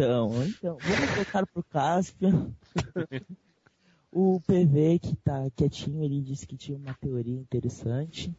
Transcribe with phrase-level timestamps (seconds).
[0.00, 2.50] então, então, vamos voltar pro Caspian.
[4.10, 8.34] o PV que tá quietinho, ele disse que tinha uma teoria interessante.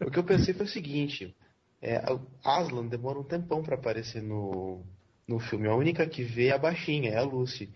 [0.00, 1.36] O que eu pensei foi o seguinte:
[1.82, 2.02] é,
[2.42, 4.80] Aslan demora um tempão para aparecer no,
[5.28, 5.68] no filme.
[5.68, 7.70] A única que vê é a baixinha, é a Lucy.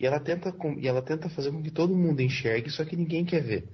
[0.00, 3.24] E ela tenta, e ela tenta fazer com que todo mundo enxergue, só que ninguém
[3.24, 3.68] quer ver.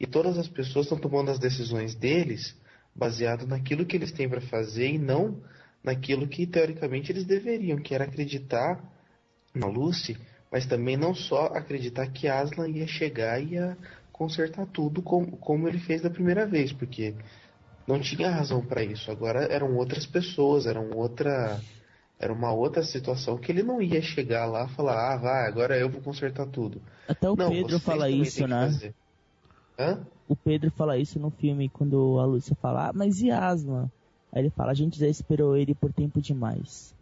[0.00, 2.58] E todas as pessoas estão tomando as decisões deles
[2.94, 5.42] baseado naquilo que eles têm para fazer e não
[5.86, 8.82] naquilo que teoricamente eles deveriam, que era acreditar
[9.54, 10.18] na Lucy,
[10.50, 13.78] mas também não só acreditar que Aslan ia chegar e ia
[14.10, 17.14] consertar tudo como, como ele fez da primeira vez, porque
[17.86, 19.10] não tinha razão para isso.
[19.10, 21.60] Agora eram outras pessoas, eram outra
[22.18, 25.78] era uma outra situação que ele não ia chegar lá e falar, ah, vai, agora
[25.78, 26.80] eu vou consertar tudo.
[27.06, 28.70] Até o não, Pedro fala isso, né?
[30.26, 33.90] O Pedro fala isso no filme quando a Lúcia fala, ah, mas e Aslan?
[34.36, 36.94] Aí ele fala, a gente já esperou ele por tempo demais.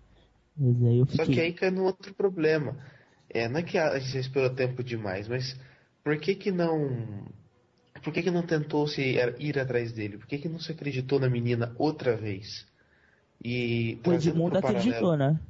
[0.57, 1.05] Fiquei...
[1.17, 2.77] Só que aí cai no outro problema.
[3.29, 5.59] É, não é que a gente já esperou tempo demais, mas
[6.05, 7.27] por que que não...
[8.05, 10.17] Por que que não tentou se ir atrás dele?
[10.17, 12.65] Por que que não se acreditou na menina outra vez?
[13.43, 15.41] E o Edmundo acreditou, né?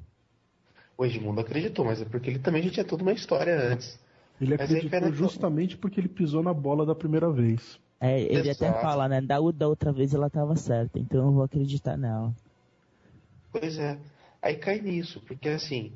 [0.96, 4.00] O Edmundo acreditou, mas é porque ele também já tinha toda uma história antes.
[4.40, 7.78] Ele acreditou justamente porque ele pisou na bola da primeira vez.
[8.00, 8.64] É, ele Exato.
[8.64, 9.20] até fala, né?
[9.20, 12.34] Da, da outra vez ela estava certa, então eu vou acreditar nela.
[13.52, 13.98] Pois é.
[14.42, 15.92] Aí cai nisso, porque assim,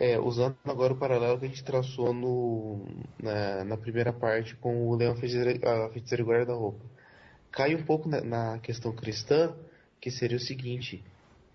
[0.00, 2.86] é, usando agora o paralelo que a gente traçou no,
[3.20, 6.84] na, na primeira parte com o Leão Feiticeiro Guarda-Roupa,
[7.50, 9.54] cai um pouco na, na, questão cristã,
[10.00, 11.04] que seria o seguinte: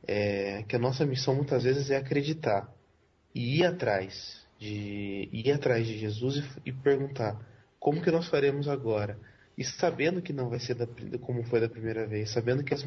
[0.08, 2.72] é, que a nossa missão muitas vezes é acreditar
[3.34, 7.40] e ir atrás de ir atrás de Jesus e, e perguntar
[7.80, 9.18] como que nós faremos agora
[9.59, 10.88] e sabendo que não vai ser da,
[11.20, 12.81] como foi da primeira vez, sabendo que, as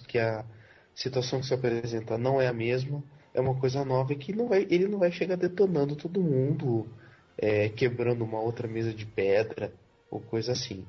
[0.00, 0.44] que a
[0.92, 3.00] situação que se apresenta não é a mesma,
[3.32, 6.88] é uma coisa nova e que não vai, ele não vai chegar detonando todo mundo,
[7.38, 9.72] é, quebrando uma outra mesa de pedra
[10.10, 10.84] ou coisa assim.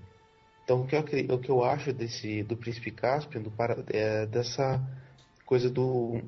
[0.63, 3.53] Então o que eu, o que eu acho desse do príncipe Caspian, do
[3.89, 4.81] é, dessa
[5.45, 6.19] coisa do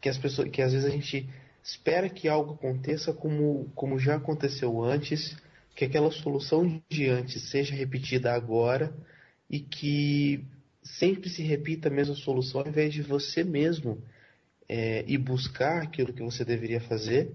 [0.00, 1.28] que as pessoas que às vezes a gente
[1.62, 5.36] espera que algo aconteça como, como já aconteceu antes,
[5.78, 8.92] que aquela solução de antes seja repetida agora
[9.48, 10.44] e que
[10.82, 14.02] sempre se repita a mesma solução ao invés de você mesmo
[14.68, 17.32] é, ir buscar aquilo que você deveria fazer,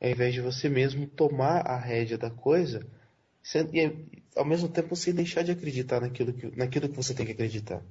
[0.00, 2.86] ao invés de você mesmo tomar a rédea da coisa
[3.72, 4.06] e
[4.36, 7.82] ao mesmo tempo sem deixar de acreditar naquilo que, naquilo que você tem que acreditar.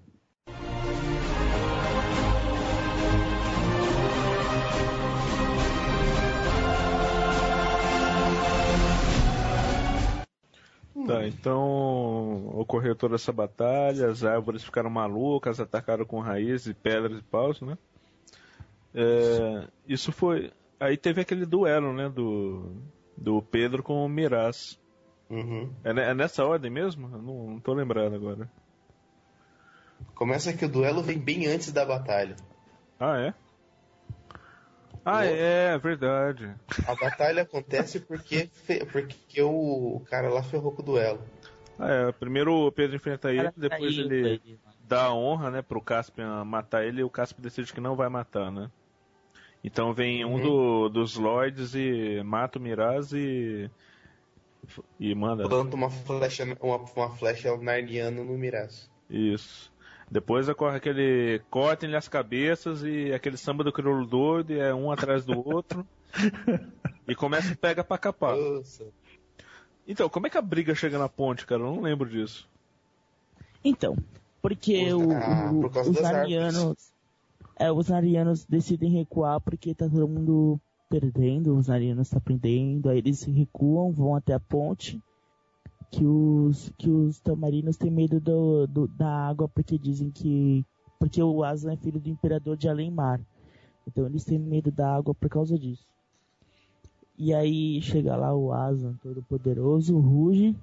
[11.32, 17.62] Então ocorreu toda essa batalha, as árvores ficaram malucas, atacaram com raízes, pedras e paus,
[17.62, 17.78] né?
[18.94, 20.52] É, isso foi.
[20.80, 22.10] Aí teve aquele duelo, né?
[22.10, 22.76] Do,
[23.16, 24.80] do Pedro com o Miraz.
[25.30, 25.72] Uhum.
[25.84, 27.08] É, é, nessa ordem mesmo?
[27.08, 28.52] Eu não, não tô lembrado agora.
[30.14, 32.36] Começa que o duelo vem bem antes da batalha.
[33.00, 33.34] Ah, é?
[35.04, 36.54] Ah, é, é, verdade.
[36.88, 38.50] A batalha acontece porque,
[38.92, 41.20] porque o, cara lá ferrou com o duelo.
[41.80, 46.44] Ah, é, primeiro o Pedro enfrenta ele, depois ele dá a honra, né, pro Caspian
[46.46, 48.70] matar ele e o Caspian decide que não vai matar, né?
[49.64, 50.42] Então vem um uhum.
[50.42, 53.70] do, dos Lords e mata o Miraz e
[55.00, 55.48] e manda.
[55.48, 58.90] Planta uma flecha, uma, uma flecha narniana no Miraz.
[59.10, 59.71] Isso.
[60.12, 64.92] Depois ocorre aquele cortem-lhe as cabeças e aquele samba do crioulo doido, e é um
[64.92, 65.88] atrás do outro.
[67.08, 68.36] e começa a pega pra capar.
[68.36, 68.84] Nossa.
[69.88, 71.62] Então, como é que a briga chega na ponte, cara?
[71.62, 72.46] Eu não lembro disso.
[73.64, 73.96] Então,
[74.42, 76.92] porque o, ah, o, por os arianos.
[77.58, 80.60] É, os arianos decidem recuar porque tá todo mundo
[80.90, 85.02] perdendo, os arianos estão tá perdendo, aí eles recuam, vão até a ponte,
[85.92, 90.66] que os, que os tamarinos têm medo do, do, da água porque dizem que,
[90.98, 93.20] porque o Aslan é filho do imperador de Além-Mar,
[93.86, 95.86] então eles têm medo da água por causa disso.
[97.18, 100.56] E aí chega lá o Aslan todo poderoso, ruge,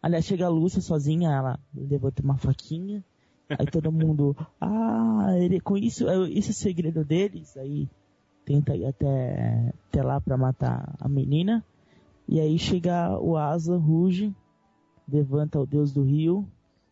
[0.00, 3.04] aliás chega a Lúcia sozinha, ela levanta uma faquinha,
[3.50, 7.88] aí todo mundo, ah, ele, com isso, é, esse é o segredo deles, aí
[8.44, 11.64] tenta ir até, até lá para matar a menina.
[12.28, 14.34] E aí chega o Asa, ruge,
[15.08, 16.46] levanta o deus do rio.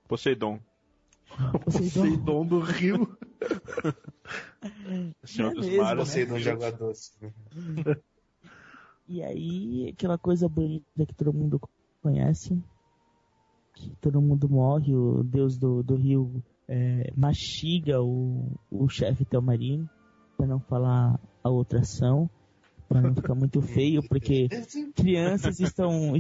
[0.08, 0.58] Poseidon.
[1.64, 3.18] Poseidon, Poseidon do rio.
[5.22, 7.12] Senhor é dos mesmo, mares, Poseidon de água doce.
[9.08, 11.60] E aí, aquela coisa bonita que todo mundo
[12.02, 12.60] conhece,
[13.72, 19.88] que todo mundo morre, o deus do, do rio é, mastiga o, o chefe Telmarino
[20.36, 22.28] para não falar a outra ação,
[22.88, 24.48] para não ficar muito feio, porque
[24.94, 26.14] crianças estão,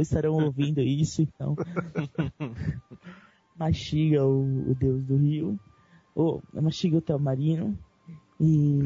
[0.00, 1.56] estarão ouvindo isso, então
[3.56, 5.58] mastiga o, o deus do rio,
[6.14, 7.76] ou mastiga o Telmarino,
[8.40, 8.78] e,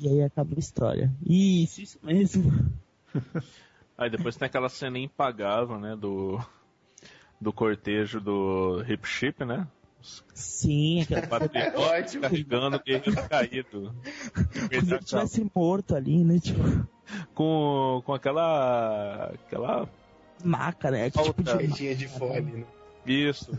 [0.00, 1.14] e aí acaba a história.
[1.24, 2.50] Isso, isso mesmo.
[3.96, 6.40] Aí depois tem aquela cena impagável, né, do,
[7.40, 9.68] do cortejo do Hip Chip, né?
[10.34, 12.22] Sim, aquela é ótimo.
[12.22, 13.94] Carregando o guerreiro caído.
[14.70, 16.38] Como se tivesse morto ali, né?
[16.38, 16.62] Tipo...
[17.34, 19.32] Com, com aquela.
[19.34, 19.88] aquela.
[20.44, 21.10] Maca, né?
[21.10, 21.94] Que tipo de.
[21.94, 22.64] de fole, né?
[23.06, 23.50] Isso.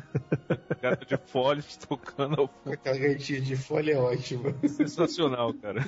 [0.82, 2.74] Gata de folha tocando ao fundo.
[2.74, 4.56] Aquela gatinha de folha é ótima.
[4.68, 5.86] Sensacional, cara.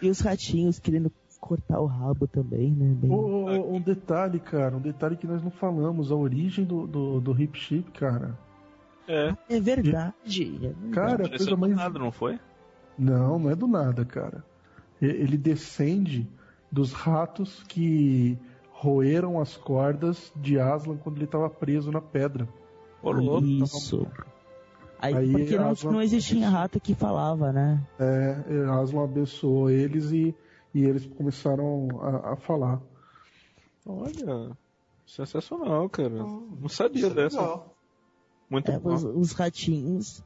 [0.00, 2.94] E os ratinhos querendo cortar o rabo também, né?
[2.94, 3.10] Bem...
[3.10, 7.38] Oh, um detalhe, cara, um detalhe que nós não falamos, a origem do, do, do
[7.42, 8.38] hip chip, cara.
[9.08, 9.34] É.
[9.48, 10.42] É verdade.
[10.42, 10.90] É verdade.
[10.92, 11.74] Cara, a coisa mais.
[11.74, 12.38] nada, não foi?
[12.98, 14.44] Não, não é do nada, cara.
[15.00, 16.28] Ele descende
[16.70, 18.38] dos ratos que
[18.70, 22.48] roeram as cordas de Aslan quando ele estava preso na pedra.
[23.42, 24.06] Isso.
[24.98, 25.92] Aí, Aí porque não, Aslan...
[25.92, 27.84] não existia rato que falava, né?
[27.98, 30.34] É, Aslan abençoou eles e,
[30.74, 32.80] e eles começaram a, a falar.
[33.86, 34.56] Olha,
[35.06, 36.14] sensacional, cara.
[36.14, 37.62] não sabia dessa.
[38.54, 38.94] Muito é, bom.
[38.94, 40.22] Os, os, ratinhos.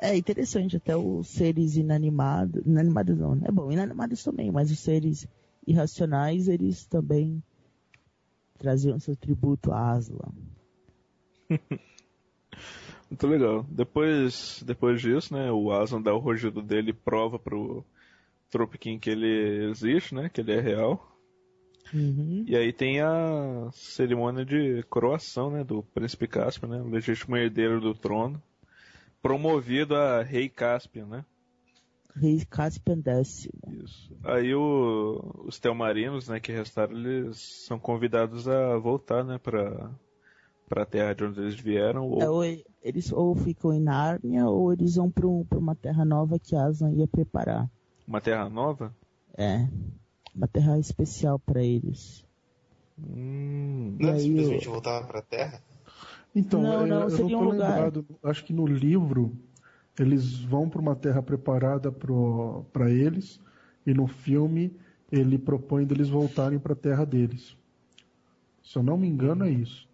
[0.00, 2.60] É interessante, até os seres inanimados.
[2.66, 3.46] Inanimados não, né?
[3.46, 5.28] É bom, inanimados também, mas os seres
[5.64, 7.40] irracionais, eles também
[8.58, 10.32] traziam seu tributo a Aslan.
[13.08, 13.64] Muito legal.
[13.70, 17.84] Depois, depois disso, né, o Aslan dá o rugido dele e prova pro
[18.50, 21.07] Tropiquim que ele existe, né, que ele é real.
[21.92, 22.44] Uhum.
[22.46, 27.94] E aí tem a cerimônia de coroação, né, do príncipe Caspian, né, legítimo herdeiro do
[27.94, 28.42] trono,
[29.22, 31.24] promovido a rei Caspian, né.
[32.14, 33.48] Rei Caspian X.
[33.84, 34.12] Isso.
[34.24, 39.90] Aí o, os telmarinos, né, que restaram, eles são convidados a voltar, né, para
[40.68, 42.06] para a terra de onde eles vieram.
[42.08, 42.22] Ou...
[42.22, 42.44] É, ou...
[42.82, 46.92] eles ou ficam em Nárnia ou eles vão para um, uma terra nova que Aslan
[46.92, 47.70] ia preparar.
[48.06, 48.94] Uma terra nova?
[49.36, 49.66] É.
[50.38, 52.24] Uma terra especial para eles.
[52.96, 53.96] Hum.
[53.98, 54.72] Não é simplesmente eu...
[54.72, 55.60] voltar para a terra?
[56.32, 57.74] Então, não, não, eu, seria não tô um lugar...
[57.74, 58.06] lembrado.
[58.22, 59.36] Acho que no livro
[59.98, 63.40] eles vão para uma terra preparada para eles
[63.84, 64.72] e no filme
[65.10, 67.56] ele propõe deles voltarem para a terra deles.
[68.62, 69.88] Se eu não me engano é isso.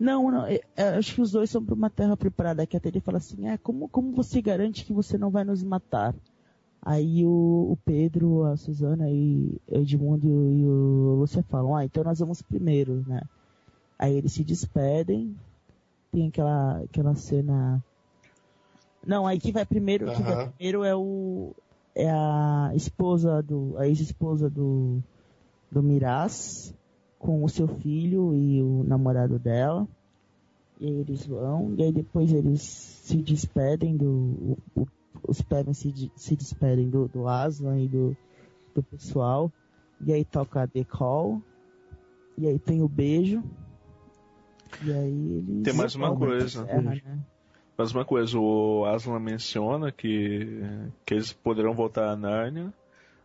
[0.00, 2.66] Não, não, é, é, acho que os dois são para uma terra preparada.
[2.66, 5.62] Que até ele fala assim, é, como, como você garante que você não vai nos
[5.62, 6.12] matar?
[6.82, 12.02] Aí o, o Pedro, a Suzana e o Edmundo e o Lúcia falam, ah, então
[12.02, 13.20] nós vamos primeiro, né?
[13.98, 15.36] Aí eles se despedem,
[16.10, 17.82] tem aquela, aquela cena
[19.06, 20.14] não, aí que vai primeiro, uhum.
[20.14, 21.54] que vai primeiro é o
[21.94, 25.02] é a esposa do a ex-esposa do
[25.70, 26.74] do Miraz
[27.18, 29.86] com o seu filho e o namorado dela.
[30.78, 34.56] E aí eles vão, e aí depois eles se despedem do.
[34.74, 34.86] O,
[35.30, 38.16] os Pevens se, se despedem do, do Aslan e do,
[38.74, 39.50] do pessoal.
[40.04, 41.40] E aí toca a The Call.
[42.36, 43.40] E aí tem o beijo.
[44.82, 45.62] E aí eles.
[45.62, 46.64] Tem mais uma coisa.
[46.64, 47.00] Terra, né?
[47.78, 50.62] Mas uma coisa, o Aslan menciona que,
[51.06, 52.74] que eles poderão voltar a Nárnia,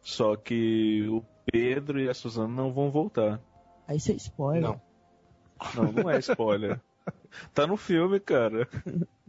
[0.02, 1.22] só que o
[1.52, 3.42] Pedro e a Suzana não vão voltar.
[3.88, 4.62] Aí isso é spoiler.
[4.62, 4.82] Não.
[5.76, 6.80] Não, não é spoiler.
[7.54, 8.70] tá no filme, cara.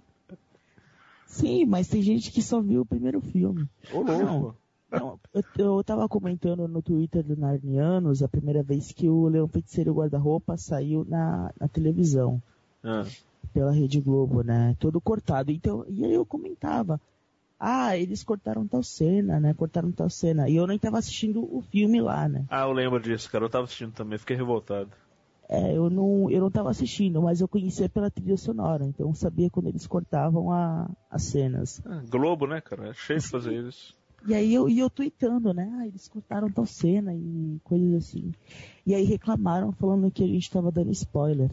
[1.26, 3.68] Sim, mas tem gente que só viu o primeiro filme.
[3.92, 4.56] Ô, louco.
[4.90, 9.28] Não, não eu, eu tava comentando no Twitter do Narnianos a primeira vez que o
[9.28, 12.40] Leão Feiticeiro Guarda-Roupa saiu na, na televisão.
[12.82, 13.04] Ah
[13.56, 14.76] pela Rede Globo, né?
[14.78, 15.50] Todo cortado.
[15.50, 17.00] Então, e aí eu comentava,
[17.58, 19.54] ah, eles cortaram tal cena, né?
[19.54, 20.46] Cortaram tal cena.
[20.46, 22.44] E eu nem tava assistindo o filme lá, né?
[22.50, 23.46] Ah, eu lembro disso, cara.
[23.46, 24.90] Eu tava assistindo também, fiquei revoltado.
[25.48, 29.14] É, eu não, eu não tava assistindo, mas eu conhecia pela trilha sonora, então eu
[29.14, 31.80] sabia quando eles cortavam a, as cenas.
[31.86, 32.88] Ah, Globo, né, cara?
[32.88, 33.96] É cheio de fazer isso.
[34.26, 35.72] E aí eu, e eu tweetando, né?
[35.78, 38.32] Ah, eles cortaram tal cena e coisas assim.
[38.84, 41.48] E aí reclamaram falando que a gente tava dando spoiler.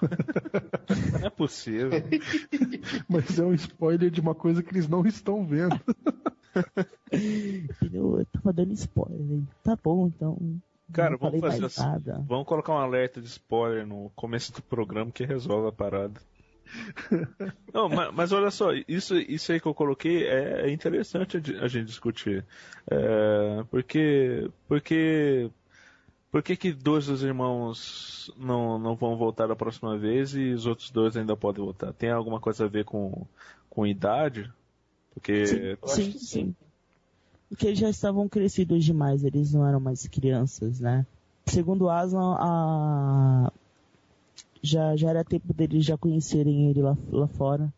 [1.12, 1.90] Não é possível.
[3.08, 5.80] Mas é um spoiler de uma coisa que eles não estão vendo.
[7.92, 9.42] Eu tava dando spoiler.
[9.62, 10.38] Tá bom, então.
[10.92, 11.82] Cara, vamos fazer assim.
[11.82, 12.24] Nada.
[12.26, 16.20] Vamos colocar um alerta de spoiler no começo do programa que resolve a parada.
[17.72, 21.64] Não, mas, mas, olha só, isso, isso aí que eu coloquei é, é interessante a,
[21.64, 22.44] a gente discutir.
[22.90, 25.50] É, porque, porque
[26.34, 30.66] por que, que dois dos irmãos não, não vão voltar da próxima vez e os
[30.66, 31.92] outros dois ainda podem voltar?
[31.92, 33.24] Tem alguma coisa a ver com,
[33.70, 34.52] com idade?
[35.12, 35.46] Porque.
[35.84, 36.56] Sim, sim, sim.
[37.54, 41.06] Porque eles já estavam crescidos demais, eles não eram mais crianças, né?
[41.46, 43.52] Segundo Aslan, a...
[44.60, 47.72] já, já era tempo deles já conhecerem ele lá, lá fora.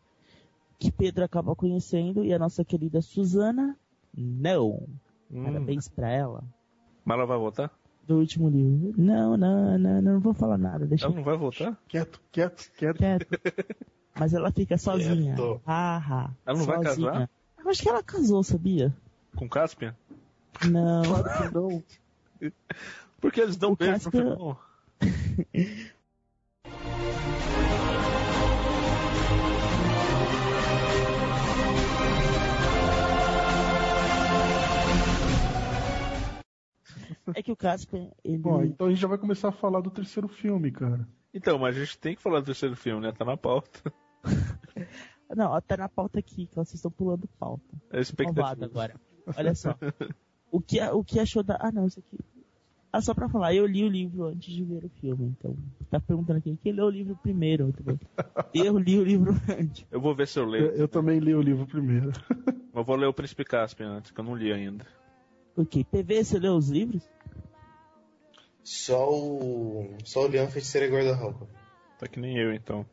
[0.79, 3.77] Que Pedro acaba conhecendo e a nossa querida Susana,
[4.17, 4.83] não.
[5.31, 5.45] Hum.
[5.45, 6.43] Parabéns pra ela.
[7.05, 7.71] Mas ela vai voltar?
[8.07, 8.95] Do último livro.
[8.97, 10.87] Não, não, não, não vou falar nada.
[10.87, 11.79] Deixa ela não vai voltar?
[11.87, 12.97] Quieto, quieto, quieto.
[12.97, 13.27] quieto.
[14.19, 15.35] Mas ela fica sozinha.
[15.67, 16.77] Ah, ah, ela não sozinha.
[16.79, 17.31] vai casar?
[17.63, 18.97] Eu acho que ela casou, sabia?
[19.37, 19.95] Com Caspian?
[20.69, 21.03] Não.
[21.03, 21.85] Claro que não.
[23.21, 24.25] Porque eles dão o beijo Caspian...
[24.25, 24.63] no final.
[37.35, 38.39] É que o Caspian, ele...
[38.39, 41.07] Bom, então a gente já vai começar a falar do terceiro filme, cara.
[41.35, 43.13] Então, mas a gente tem que falar do terceiro filme, né?
[43.13, 43.93] Tá na pauta.
[45.37, 47.65] Não, tá na pauta aqui, que vocês estão pulando pauta.
[47.91, 48.65] É expectativa.
[48.65, 48.95] agora.
[49.37, 49.77] Olha só.
[50.51, 51.59] o, que, o que achou da...
[51.61, 52.19] Ah, não, isso aqui...
[52.93, 55.55] Ah, só pra falar, eu li o livro antes de ver o filme, então.
[55.91, 57.75] Tá perguntando aqui, quem leu o livro primeiro?
[58.55, 59.85] Eu li o livro antes.
[59.91, 60.67] Eu vou ver se eu leio.
[60.67, 62.11] Eu, eu também li o livro primeiro.
[62.77, 64.87] Eu vou ler o Príncipe Caspian antes, que eu não li ainda.
[65.57, 67.09] Ok, PV, você leu os livros?
[68.63, 69.97] Só o.
[70.05, 71.49] Só o Leão Feiticeiro e Guarda-Roupa.
[71.99, 72.85] Tá que nem eu, então.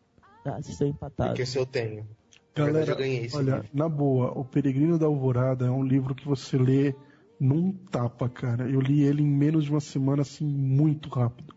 [0.45, 1.31] Ah, vocês estão empatados.
[1.31, 2.07] Porque se eu tenho.
[2.55, 3.69] Galera, eu ganhei esse olha, livro.
[3.73, 6.95] na boa, O Peregrino da Alvorada é um livro que você lê
[7.39, 8.69] num tapa, cara.
[8.69, 11.53] Eu li ele em menos de uma semana, assim, muito rápido.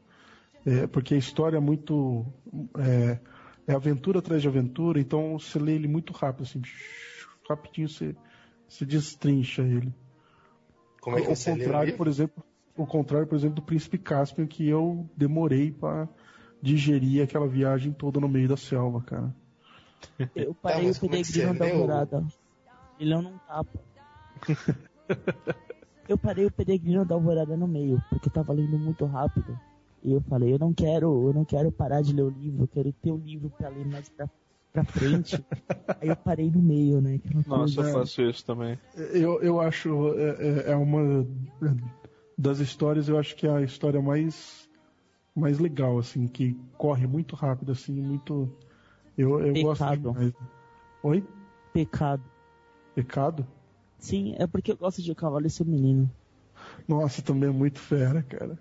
[0.65, 2.27] É, porque a história é muito.
[2.79, 3.19] É,
[3.67, 6.63] é, aventura atrás de aventura, então você lê ele muito rápido, assim,
[7.49, 8.17] rapidinho você,
[8.69, 9.93] você destrincha ele.
[11.01, 12.45] Como é que você contrário, lê por exemplo,
[12.77, 16.09] o contrário, por exemplo, do Príncipe Caspian, que eu demorei para
[16.61, 19.35] digerir aquela viagem toda no meio da selva, cara.
[20.35, 22.27] Eu parei tá, o peregrino da alvorada.
[22.99, 23.81] Ele não tapa.
[26.09, 29.59] eu parei o peregrino da alvorada no meio, porque tava lendo muito rápido.
[30.03, 32.69] E eu falei, eu não quero, eu não quero parar de ler o livro, eu
[32.69, 34.29] quero ter o livro para ler mais pra,
[34.73, 35.45] pra frente.
[36.01, 37.21] Aí eu parei no meio, né?
[37.47, 38.79] Nossa, eu faço isso também.
[38.95, 41.27] Eu, eu acho, é, é, é uma
[42.39, 44.67] das histórias, eu acho que é a história mais
[45.37, 48.51] mais legal, assim, que corre muito rápido, assim, muito.
[49.17, 50.33] Eu, eu gosto demais.
[51.03, 51.25] Oi?
[51.73, 52.23] Pecado.
[52.95, 53.47] Pecado?
[53.99, 56.11] Sim, é porque eu gosto de Cavalo e seu menino.
[56.87, 58.59] Nossa, também é muito fera, cara.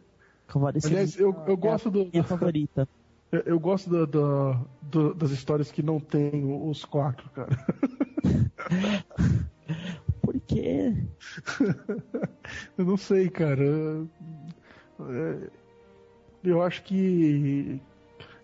[0.47, 2.05] Cavalo seu Aliás, eu, eu é gosto do.
[2.05, 2.87] Minha favorita.
[3.31, 7.49] Eu, eu gosto do, do, do, das histórias que não tem os quatro, cara.
[10.21, 10.93] Por quê?
[12.77, 13.65] eu não sei, cara.
[16.43, 17.81] Eu acho que.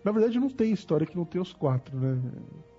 [0.04, 2.20] Na verdade, não tem história que não tem os quatro, né?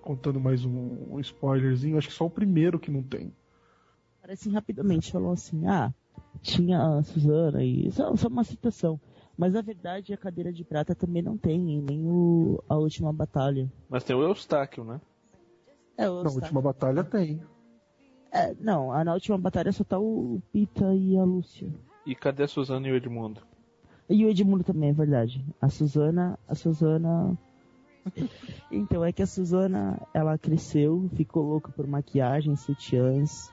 [0.02, 3.32] Contando mais um, um spoilerzinho, acho que só o primeiro que não tem.
[4.20, 5.92] Parece rapidamente, falou assim: ah,
[6.42, 7.90] tinha a Suzana e.
[7.92, 9.00] Só, só uma citação.
[9.36, 13.70] Mas na verdade a cadeira de prata também não tem, nem o, a última batalha.
[13.88, 15.00] Mas tem o Eustáquio, né?
[15.96, 16.40] É, o Eustáquio.
[16.40, 17.42] Na última batalha tem.
[18.30, 21.72] É, não, na última batalha só tá o Pita e a Lúcia.
[22.06, 23.40] E cadê a Suzana e o Edmundo?
[24.08, 25.44] E o Edmundo também, é verdade.
[25.60, 27.36] A Suzana, a Suzana...
[28.70, 33.50] então, é que a Suzana, ela cresceu, ficou louca por maquiagem, sutiãs.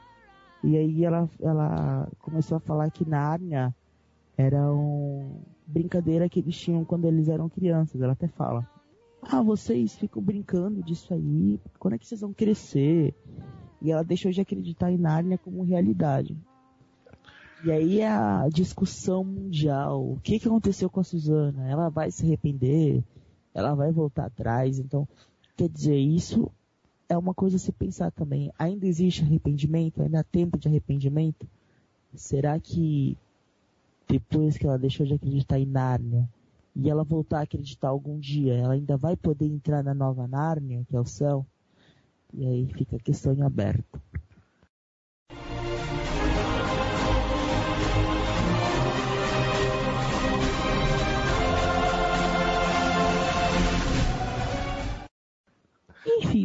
[0.63, 3.73] E aí ela, ela começou a falar que Nárnia
[4.37, 8.01] era uma brincadeira que eles tinham quando eles eram crianças.
[8.01, 8.67] Ela até fala,
[9.21, 13.15] ah, vocês ficam brincando disso aí, quando é que vocês vão crescer?
[13.81, 16.37] E ela deixou de acreditar em Nárnia como realidade.
[17.63, 21.69] E aí a discussão mundial, o que, que aconteceu com a Suzana?
[21.69, 23.03] Ela vai se arrepender?
[23.53, 24.79] Ela vai voltar atrás?
[24.79, 25.07] Então,
[25.55, 26.51] quer dizer, isso
[27.07, 28.51] é uma coisa a se pensar também.
[28.57, 30.01] Ainda existe arrependimento?
[30.01, 31.47] Ainda há tempo de arrependimento?
[32.15, 33.15] Será que
[34.07, 36.27] depois que ela deixou de acreditar em Nárnia
[36.75, 40.83] e ela voltar a acreditar algum dia, ela ainda vai poder entrar na nova Nárnia,
[40.89, 41.45] que é o céu?
[42.33, 43.90] E aí fica a questão em aberto.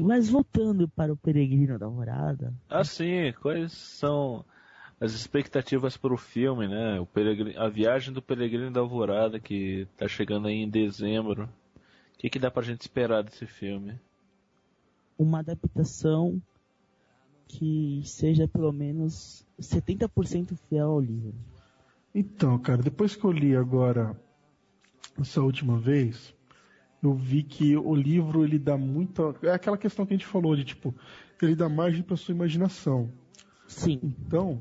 [0.06, 2.54] Mas voltando para o Peregrino da Alvorada.
[2.68, 4.44] Ah, sim, quais são
[5.00, 6.98] as expectativas para o filme, né?
[7.00, 11.44] O Peregrino, a viagem do Peregrino da Alvorada que está chegando aí em dezembro.
[11.44, 14.00] O que, que dá pra gente esperar desse filme?
[15.18, 16.40] uma adaptação
[17.48, 21.34] que seja pelo menos 70% fiel ao livro.
[22.14, 24.18] Então, cara, depois que eu li agora
[25.18, 26.34] essa última vez,
[27.02, 29.34] eu vi que o livro ele dá muita.
[29.42, 30.94] É aquela questão que a gente falou de tipo,
[31.40, 33.10] ele dá margem para sua imaginação.
[33.66, 34.00] Sim.
[34.02, 34.60] Então,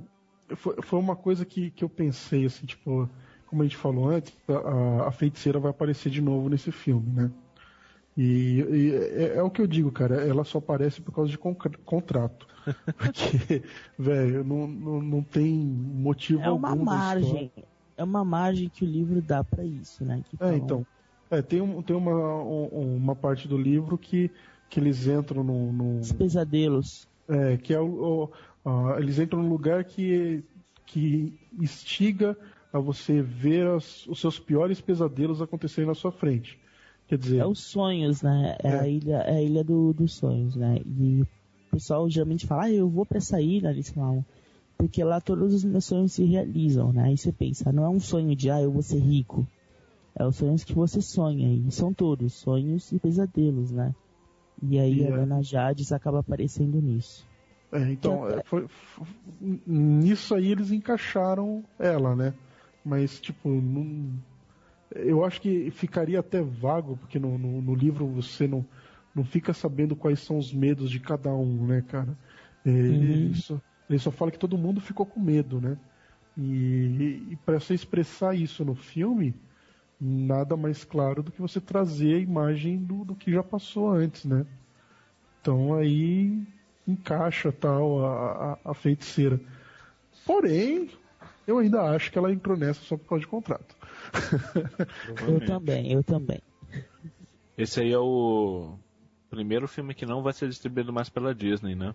[0.55, 3.09] foi, foi uma coisa que, que eu pensei, assim, tipo,
[3.47, 7.31] como a gente falou antes, a, a feiticeira vai aparecer de novo nesse filme, né?
[8.17, 11.37] E, e é, é, o que eu digo, cara, ela só aparece por causa de
[11.37, 12.47] contrato.
[12.97, 13.61] Porque,
[13.99, 16.85] velho, não, não, não tem motivo é uma algum.
[16.85, 17.51] Margem,
[17.97, 20.23] é uma margem que o livro dá para isso, né?
[20.29, 20.85] Que é, então.
[21.29, 24.29] É, tem, um, tem uma, um, uma parte do livro que,
[24.69, 25.99] que eles entram no, no...
[25.99, 27.07] Os pesadelos.
[27.27, 28.29] É, que é o,
[28.63, 30.43] o uh, eles entram num lugar que,
[30.85, 32.37] que instiga
[32.71, 36.59] a você ver as, os seus piores pesadelos acontecerem na sua frente.
[37.07, 37.37] Quer dizer.
[37.37, 38.57] É os sonhos, né?
[38.63, 38.79] É, é.
[38.79, 40.81] a ilha, é a ilha do, dos sonhos, né?
[40.85, 41.27] E o
[41.71, 44.25] pessoal geralmente fala, ah, eu vou para essa ilha, eles falam.
[44.77, 47.03] Porque lá todos os meus sonhos se realizam, né?
[47.03, 49.47] Aí você pensa, não é um sonho de, ah, eu vou ser rico.
[50.17, 53.93] É os sonhos que você sonha, e são todos sonhos e pesadelos, né?
[54.61, 55.11] E aí e a é...
[55.11, 57.27] Dona Jades acaba aparecendo nisso.
[57.71, 59.07] É, então, é, foi, foi,
[59.67, 62.33] nisso aí eles encaixaram ela, né?
[62.85, 64.13] Mas, tipo, não,
[64.95, 68.65] eu acho que ficaria até vago, porque no, no, no, livro você não,
[69.13, 72.17] não fica sabendo quais são os medos de cada um, né, cara?
[72.63, 72.77] É, uhum.
[72.77, 75.77] ele, só, ele, só, fala que todo mundo ficou com medo, né?
[76.37, 79.33] E, e para você expressar isso no filme,
[79.99, 84.25] nada mais claro do que você trazer a imagem do, do que já passou antes,
[84.25, 84.45] né?
[85.41, 86.43] Então aí
[86.87, 89.39] encaixa tal a, a, a feiticeira.
[90.25, 90.89] Porém,
[91.47, 93.75] eu ainda acho que ela entrou nessa só por causa de contrato.
[95.27, 96.41] eu também, eu também.
[97.57, 98.77] Esse aí é o
[99.29, 101.93] primeiro filme que não vai ser distribuído mais pela Disney, né?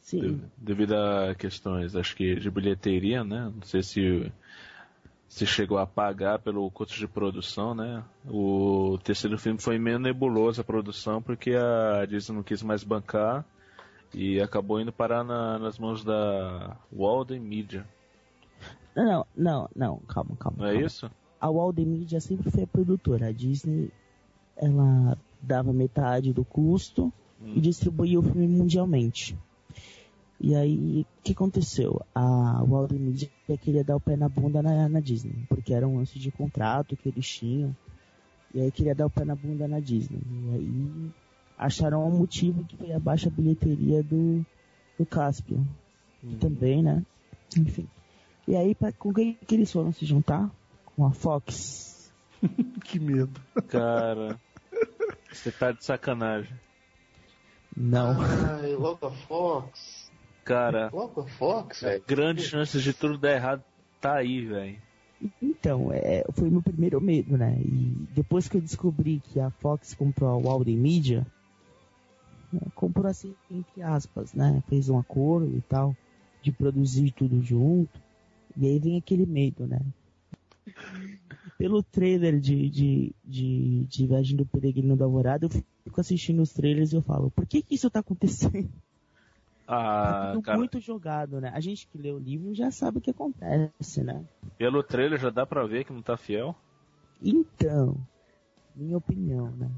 [0.00, 0.20] Sim.
[0.20, 3.52] De, devido a questões, acho que de bilheteria, né?
[3.54, 4.32] Não sei se
[5.36, 8.02] se chegou a pagar pelo custo de produção, né?
[8.26, 13.44] O terceiro filme foi meio nebuloso a produção porque a Disney não quis mais bancar
[14.14, 17.86] e acabou indo parar na, nas mãos da Walden Media.
[18.96, 20.56] Não, não, não, calma, calma.
[20.56, 20.86] Não é calma.
[20.86, 21.10] isso?
[21.38, 23.26] A Walden Media sempre foi a produtora.
[23.26, 23.90] A Disney,
[24.56, 27.52] ela dava metade do custo hum.
[27.56, 29.36] e distribuía o filme mundialmente.
[30.38, 32.00] E aí, o que aconteceu?
[32.14, 35.96] A Walt Media queria dar o pé na bunda na, na, Disney, porque era um
[35.96, 37.74] lance de contrato que eles tinham.
[38.54, 40.20] E aí queria dar o pé na bunda na Disney.
[40.30, 41.10] E aí
[41.56, 44.44] acharam um motivo que foi a baixa bilheteria do,
[44.98, 45.64] do Caspian.
[46.22, 46.38] Uhum.
[46.38, 47.02] Também, né?
[47.56, 47.88] Enfim.
[48.46, 50.50] E aí, pra, com quem que eles foram se juntar?
[50.84, 52.12] Com a Fox.
[52.84, 53.40] que medo.
[53.68, 54.38] Cara,
[55.32, 56.54] você tá de sacanagem.
[57.76, 58.16] Não.
[58.20, 60.05] Ai, logo a Fox.
[60.46, 60.92] Cara,
[61.26, 62.04] Fox, velho.
[62.06, 63.64] Grandes chances de tudo dar errado
[64.00, 64.78] tá aí, velho.
[65.42, 67.58] Então, é, foi meu primeiro medo, né?
[67.60, 71.26] E depois que eu descobri que a Fox comprou a Walden Media,
[72.52, 74.62] né, comprou assim, entre aspas, né?
[74.68, 75.96] Fez um acordo e tal,
[76.40, 78.00] de produzir tudo junto.
[78.56, 79.80] E aí vem aquele medo, né?
[81.58, 86.52] Pelo trailer de, de, de, de Viagem do Peregrino da Alvorada, eu fico assistindo os
[86.52, 88.70] trailers e eu falo, por que que isso tá acontecendo?
[89.66, 90.58] Ah, é tudo cara...
[90.58, 91.50] muito jogado, né?
[91.52, 94.24] A gente que lê o livro já sabe o que acontece, né?
[94.56, 96.54] Pelo trailer já dá pra ver que não tá fiel?
[97.20, 97.96] Então,
[98.74, 99.70] minha opinião, né?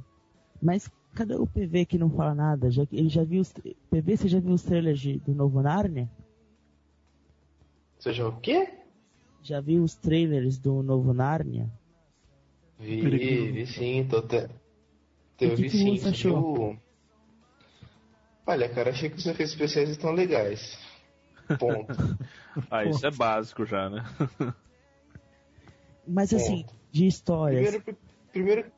[0.61, 2.71] Mas cadê o PV que não fala nada?
[2.71, 3.53] Já, ele já viu os
[3.91, 6.11] PV, você já viu os trailers de, do novo Narnia?
[7.99, 8.69] Você já o quê?
[9.43, 11.71] Já viu os trailers do novo Narnia?
[12.79, 14.49] Vi, vi sim, tô até.
[15.41, 16.79] Eu vi sim, viu?
[18.49, 20.79] Olha, cara, achei que os efeitos especiais estão legais.
[21.59, 21.93] Ponto.
[22.71, 24.03] ah, isso é básico já, né?
[26.09, 26.75] Mas assim, Ponto.
[26.91, 27.77] de histórias.
[27.77, 27.99] Primeiro,
[28.33, 28.73] primeiro,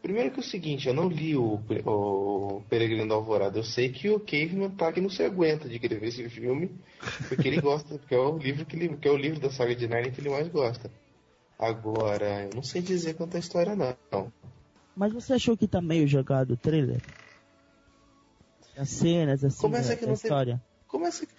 [0.00, 3.58] primeiro que é o seguinte, eu não li o, o Peregrino da Alvorada.
[3.58, 6.70] Eu sei que o Caveman tá que não se aguenta de querer ver esse filme,
[7.28, 9.74] porque ele gosta, porque é o livro que ele, que é o livro da saga
[9.74, 10.88] de Narnia que ele mais gosta.
[11.58, 14.32] Agora, eu não sei dizer quanto a história não.
[14.94, 17.02] Mas você achou que tá meio jogado o trailer?
[18.76, 20.54] As cenas, assim, começa que da, história.
[20.54, 21.34] Teve, começa, que,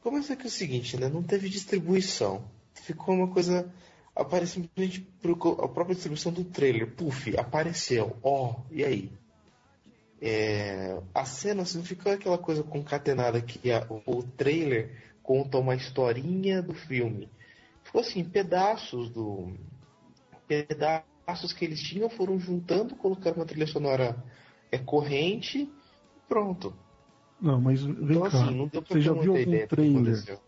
[0.00, 1.08] começa que é o seguinte, né?
[1.08, 2.44] Não teve distribuição.
[2.74, 3.72] Ficou uma coisa...
[4.14, 5.06] Aparece simplesmente
[5.62, 6.94] a própria distribuição do trailer.
[6.94, 8.16] Puf, apareceu.
[8.22, 9.12] Ó, oh, e aí?
[10.20, 14.90] É, a cena assim, não ficou aquela coisa concatenada que a, o trailer
[15.22, 17.30] conta uma historinha do filme.
[17.84, 19.54] Ficou assim, pedaços do.
[20.46, 24.22] Pedaços que eles tinham foram juntando, colocaram uma trilha sonora
[24.70, 25.70] é, corrente
[26.30, 26.72] pronto.
[27.40, 28.44] Não, mas vem então, cá.
[28.44, 30.14] Assim, você já viu algum trailer?
[30.16, 30.38] Você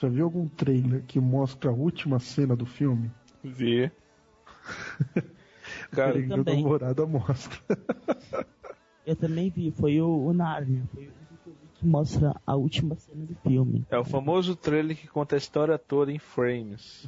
[0.00, 3.10] já viu algum trailer que mostra a última cena do filme?
[3.42, 3.90] Vi.
[5.90, 7.58] Cara, a namorada mostra.
[9.04, 10.82] Eu também vi, foi o, o Narnia.
[10.94, 11.12] Foi o
[11.74, 13.84] que mostra a última cena do filme.
[13.90, 17.06] É o famoso trailer que conta a história toda em frames.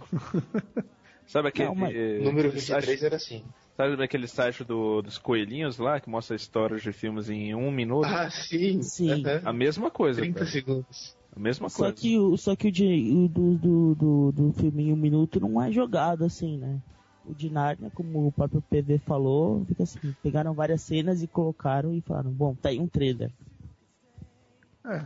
[1.27, 1.69] Sabe aquele.
[1.69, 1.95] Não, mas...
[2.23, 3.45] Número 23 era assim.
[3.77, 8.07] Sabe aquele site do, dos coelhinhos lá, que mostra histórias de filmes em um minuto?
[8.07, 8.81] Ah, sim.
[8.81, 9.23] Sim.
[9.45, 10.21] A mesma coisa.
[10.21, 10.51] 30 cara.
[10.51, 11.17] segundos.
[11.37, 11.95] A mesma só coisa.
[11.95, 15.39] Que o, só que o, de, o do, do, do, do filme em um minuto
[15.39, 16.81] não é jogado assim, né?
[17.27, 21.93] O de Narnia, como o próprio PV falou, fica assim, pegaram várias cenas e colocaram
[21.93, 23.31] e falaram, bom, tá aí um trailer.
[24.87, 25.05] É.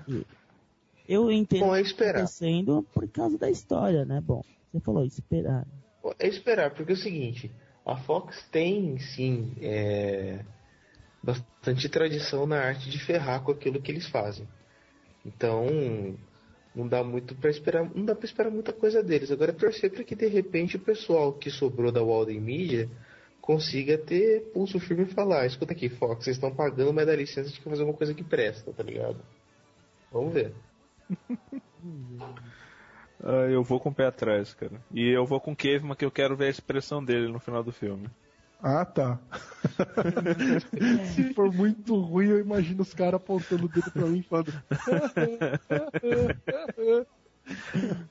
[1.08, 4.20] Eu entendo bom, é o que está acontecendo por causa da história, né?
[4.20, 5.66] Bom, você falou, esperar.
[6.20, 7.50] É esperar, porque é o seguinte,
[7.84, 10.44] a Fox tem sim é,
[11.22, 14.46] bastante tradição na arte de ferrar com aquilo que eles fazem.
[15.24, 15.66] Então,
[16.74, 19.30] não dá muito para esperar, não dá para esperar muita coisa deles.
[19.30, 22.88] Agora torcer para que de repente o pessoal que sobrou da Walden Media
[23.40, 27.50] consiga ter pulso firme e falar, escuta aqui, Fox, vocês estão pagando, mas dá licença,
[27.50, 29.20] quer fazer alguma coisa que presta, tá ligado?
[30.12, 30.52] Vamos ver.
[33.22, 34.80] Ah, eu vou com o pé atrás, cara.
[34.92, 37.62] E eu vou com o Caveman, que eu quero ver a expressão dele no final
[37.62, 38.08] do filme.
[38.62, 39.18] Ah, tá.
[41.14, 44.52] Se for muito ruim, eu imagino os caras apontando o dedo pra mim e falando.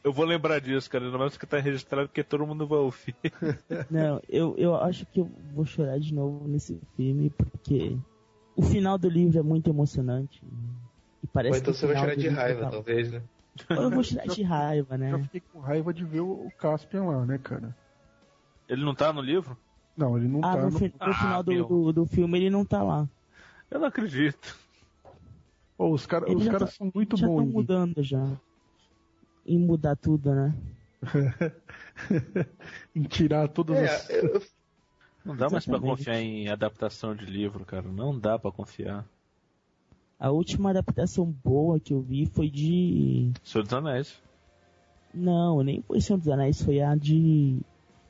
[0.04, 1.10] eu vou lembrar disso, cara.
[1.10, 3.16] Não mais que tá registrado porque todo mundo vai ouvir.
[3.92, 7.96] Não, eu, eu acho que eu vou chorar de novo nesse filme porque
[8.56, 10.42] o final do livro é muito emocionante.
[11.24, 12.72] E parece Ou então você vai chorar de raiva, tá...
[12.72, 13.22] talvez, né?
[13.70, 15.12] Eu vou chorar de raiva, né?
[15.12, 17.76] Eu fiquei com raiva de ver o Caspian lá, né, cara?
[18.68, 19.58] Ele não tá no livro?
[19.98, 20.58] Não, ele não ah, tá.
[20.58, 20.80] No, no...
[20.80, 23.08] no final do, do, do, filme ele não tá lá.
[23.70, 24.58] Eu não acredito.
[25.78, 27.46] Oh, os, cara, os caras tá, são muito já bons.
[27.46, 28.38] Já mudando já.
[29.46, 30.56] Em mudar tudo, né?
[32.96, 34.10] em tirar todas é, as...
[34.10, 34.42] eu...
[35.26, 37.88] Não dá mais pra confiar em adaptação de livro, cara.
[37.88, 39.06] Não dá pra confiar.
[40.20, 43.32] A última adaptação boa que eu vi foi de.
[43.42, 44.22] Senhor dos Anéis.
[45.14, 47.62] Não, nem foi Senhor dos Anéis, foi a de.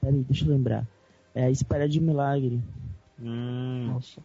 [0.02, 0.88] Peraí, deixa eu lembrar.
[1.36, 2.64] É a Espera de Milagre.
[3.22, 3.92] Hum.
[3.94, 4.22] Nossa.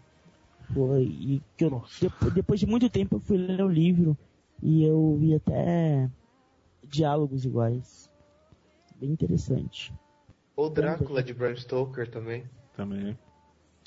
[0.73, 1.05] Foi.
[1.05, 4.17] E que eu, depois, depois de muito tempo eu fui ler o livro
[4.63, 6.09] e eu vi até
[6.83, 8.11] diálogos iguais.
[8.97, 9.93] Bem interessante.
[10.57, 12.49] O Drácula de Bram Stoker também.
[12.75, 13.19] Também.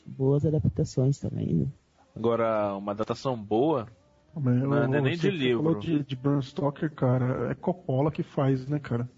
[0.05, 1.67] Boas adaptações também, né?
[2.17, 3.87] Agora, uma adaptação boa.
[4.35, 5.79] Mas, não, é nem de livro.
[5.79, 9.09] De, de Bram Stoker, cara, é Coppola que faz, né, cara?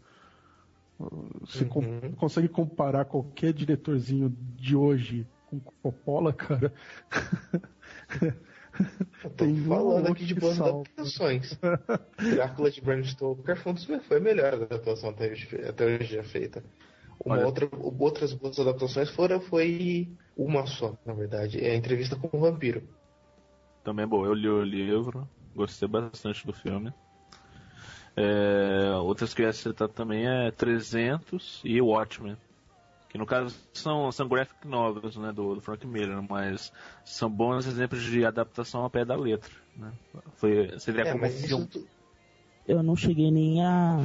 [1.42, 1.70] Você uhum.
[1.70, 6.74] com, consegue comparar qualquer diretorzinho de hoje com Coppola, cara?
[8.22, 11.58] Eu tô Tem falando aqui de boas adaptações.
[12.20, 16.64] Drácula de Bram Stoker foi, foi a melhor adaptação até hoje, até hoje já feita.
[17.24, 17.46] Uma Olha.
[17.46, 20.10] outra, outras boas adaptações foram, foi
[20.40, 21.64] uma só, na verdade.
[21.64, 22.82] É a entrevista com o vampiro.
[23.84, 24.26] Também é bom.
[24.26, 26.94] Eu li o livro, gostei bastante do filme.
[28.16, 32.38] É, outras que eu ia citar também é 300 e Watchmen.
[33.10, 36.72] Que no caso são, são graphic novels né, do, do Frank Miller, mas
[37.04, 39.52] são bons exemplos de adaptação ao pé da letra.
[39.76, 39.92] Né?
[40.36, 41.66] Foi, seria é, como um...
[41.66, 41.88] tu...
[42.68, 43.98] Eu não cheguei nem a,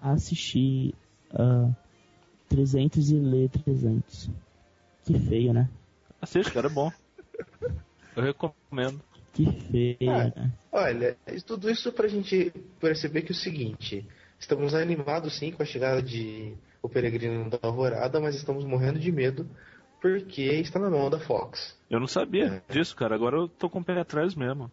[0.00, 0.94] a assistir
[1.32, 1.76] uh, ah,
[2.48, 4.30] 300 e ler 300.
[5.06, 5.68] Que feio, né?
[6.20, 6.90] Assiste, cara, é bom.
[8.16, 9.00] Eu recomendo.
[9.32, 10.52] Que feio, ah, né?
[10.72, 11.16] Olha,
[11.46, 14.04] tudo isso pra gente perceber que é o seguinte:
[14.40, 19.12] estamos animados sim com a chegada de O Peregrino da Alvorada, mas estamos morrendo de
[19.12, 19.48] medo
[20.00, 21.78] porque está na mão da Fox.
[21.88, 22.72] Eu não sabia é.
[22.72, 23.14] disso, cara.
[23.14, 24.70] Agora eu tô com o pé atrás mesmo.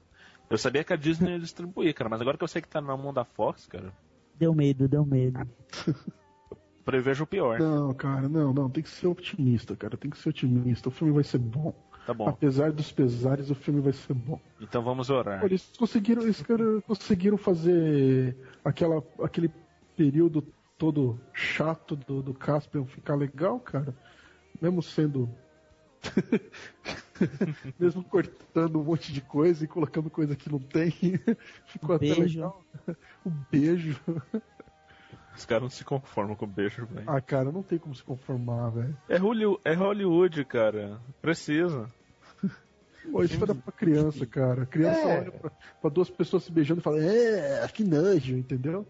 [0.50, 2.82] Eu sabia que a Disney ia distribuir, cara, mas agora que eu sei que tá
[2.82, 3.94] na mão da Fox, cara.
[4.36, 5.40] Deu medo, deu medo.
[6.84, 7.60] prevejo o pior.
[7.60, 8.70] Não, cara, não, não.
[8.70, 9.98] Tem que ser otimista, cara.
[9.98, 10.90] Tem que ser otimista.
[10.90, 11.74] O filme vai ser bom.
[12.06, 12.28] Tá bom.
[12.28, 14.40] Apesar dos pesares, o filme vai ser bom.
[14.60, 15.44] Então vamos orar.
[15.44, 16.44] Eles conseguiram, eles
[16.86, 19.50] conseguiram fazer aquela, aquele
[19.96, 20.42] período
[20.78, 23.96] todo chato do, do Caspian ficar legal, cara.
[24.62, 25.30] Mesmo sendo.
[27.80, 30.92] Mesmo cortando um monte de coisa e colocando coisa que não tem.
[31.68, 32.40] Ficou um até beijo.
[32.40, 32.62] legal.
[33.26, 34.02] Um beijo.
[35.36, 37.10] Os caras não se conformam com beijo, velho.
[37.10, 38.98] Ah, cara, não tem como se conformar, velho.
[39.10, 41.00] É Hollywood, é Hollywood, cara.
[41.22, 41.88] Precisa.
[43.12, 44.64] Pô, isso era pra criança, cara.
[44.64, 45.20] A criança é.
[45.20, 45.50] olha pra,
[45.82, 48.88] pra, duas pessoas se beijando e fala, é, que nojo, entendeu?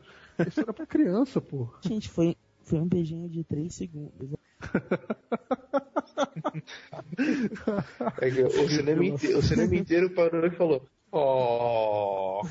[0.48, 1.74] Isso era pra criança, pô.
[1.82, 4.30] Gente, foi, foi um beijinho de três segundos.
[8.22, 12.42] É o, cinema inteiro, o cinema inteiro parou e falou: Oh!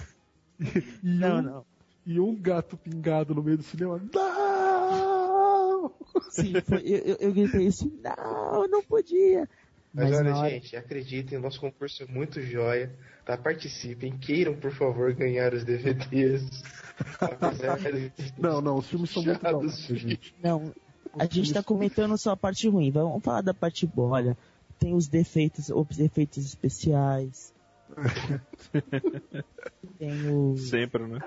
[1.02, 1.71] não, não
[2.04, 4.00] e um gato pingado no meio do cinema.
[4.12, 5.92] Não!
[6.30, 9.48] Sim, foi, eu, eu, gritei assim, não, não podia.
[9.92, 10.50] Mas, Mas olha, hora...
[10.50, 12.92] gente, acreditem, nosso concurso é muito joia.
[13.24, 13.36] Tá?
[13.36, 16.62] Participem, queiram, por favor, ganhar os DVDs.
[18.38, 20.34] não, não, os filmes são muito bons, gente.
[20.42, 20.72] Não,
[21.18, 22.90] a gente tá comentando só a parte ruim.
[22.90, 24.16] Vamos falar da parte boa.
[24.16, 24.36] Olha,
[24.78, 27.52] tem os defeitos, os efeitos especiais.
[29.98, 30.68] tem os.
[30.68, 31.20] Sempre, né?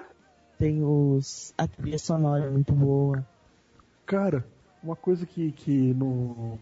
[0.57, 1.53] Tem os.
[1.57, 3.25] A trilha sonora é muito boa.
[4.05, 4.45] Cara,
[4.83, 6.57] uma coisa que, que no.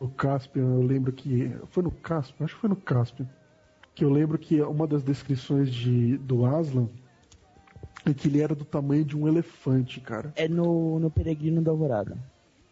[0.00, 1.54] No Caspian, eu lembro que.
[1.66, 2.44] Foi no Caspian?
[2.44, 3.28] Acho que foi no Caspian.
[3.94, 6.88] Que eu lembro que uma das descrições de, do Aslan
[8.06, 10.32] é que ele era do tamanho de um elefante, cara.
[10.36, 12.16] É no, no Peregrino da Alvorada.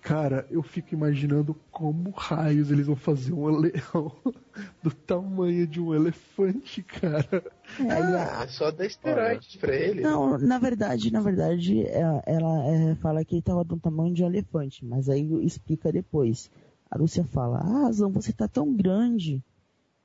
[0.09, 4.11] Cara, eu fico imaginando como raios eles vão fazer um leão
[4.83, 7.45] do tamanho de um elefante, cara.
[7.79, 10.01] É, ah, só dar esteroides pra ele.
[10.01, 14.25] Não, na verdade, na verdade, é, ela é, fala que ele tava do tamanho de
[14.25, 16.51] um elefante, mas aí explica depois.
[16.91, 19.45] A Lúcia fala, ah, Zão, você tá tão grande.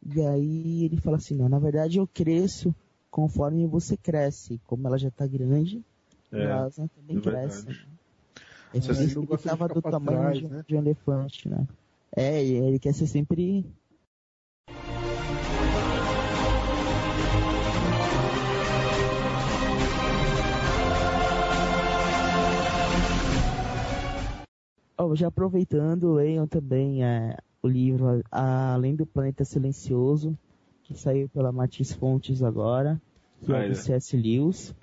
[0.06, 2.76] E aí ele fala assim, não, na verdade eu cresço
[3.10, 4.60] conforme você cresce.
[4.68, 5.82] Como ela já tá grande,
[6.30, 7.68] é, a Zão também é cresce.
[7.68, 7.93] Verdade.
[8.74, 10.64] Ele, ele, ele tava do tamanho trás, de, né?
[10.68, 11.68] de um elefante, né?
[12.16, 13.66] É, ele quer ser sempre
[24.98, 30.38] Oh, já aproveitando, leiam também é, o livro Além do Planeta Silencioso,
[30.84, 33.02] que saiu pela Matisse Fontes agora,
[33.44, 34.16] que ah, é do C.S.
[34.16, 34.74] Lewis.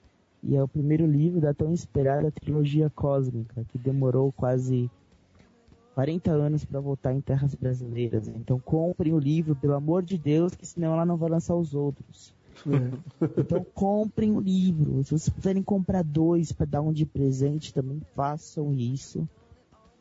[0.43, 4.91] E é o primeiro livro da tão esperada trilogia cósmica, que demorou quase
[5.95, 8.29] 40 anos para voltar em terras brasileiras.
[8.29, 11.75] Então comprem o livro, pelo amor de Deus, que senão ela não vai lançar os
[11.75, 12.35] outros.
[12.67, 13.21] É.
[13.41, 15.03] Então comprem o livro.
[15.05, 19.29] Se vocês puderem comprar dois para dar um de presente, também façam isso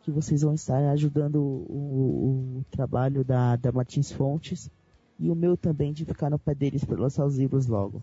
[0.02, 4.72] que vocês vão estar ajudando o, o, o trabalho da, da Martins Fontes
[5.20, 8.02] e o meu também de ficar no pé deles para lançar os livros logo.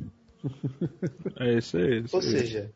[1.38, 2.04] É isso aí.
[2.12, 2.70] Ou seja,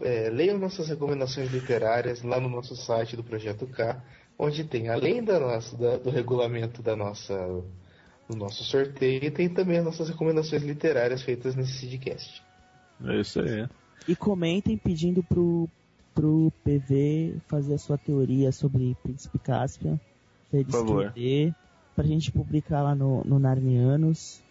[0.00, 4.02] é, leiam nossas recomendações literárias lá no nosso site do Projeto K,
[4.38, 7.34] onde tem, além da nossa, da, do regulamento da nossa,
[8.28, 12.42] do nosso sorteio, tem também as nossas recomendações literárias feitas nesse Sidcast.
[13.04, 13.66] É isso aí.
[14.06, 15.68] E comentem pedindo pro,
[16.14, 19.98] pro PV fazer a sua teoria sobre Príncipe Caspian,
[20.50, 21.54] pra ele escrever,
[21.96, 24.42] pra gente publicar lá no, no Narnianos.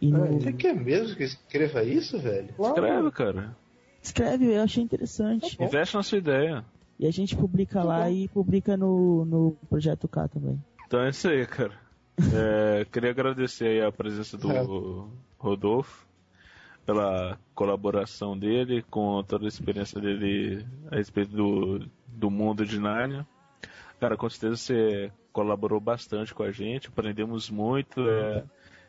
[0.00, 0.40] E no...
[0.40, 2.54] Você quer mesmo que escreva isso, velho?
[2.58, 3.56] Escreve, cara.
[4.02, 5.56] Escreve, eu achei interessante.
[5.56, 6.64] Tá Investe na sua ideia.
[6.98, 8.10] E a gente publica tá lá bom.
[8.10, 10.62] e publica no, no Projeto K também.
[10.86, 11.80] Então é isso aí, cara.
[12.34, 14.62] É, queria agradecer a presença do é.
[15.38, 16.06] Rodolfo
[16.84, 23.26] pela colaboração dele, com toda a experiência dele a respeito do, do mundo de Narnia.
[23.98, 28.06] Cara, com certeza você colaborou bastante com a gente, aprendemos muito.
[28.08, 28.44] É,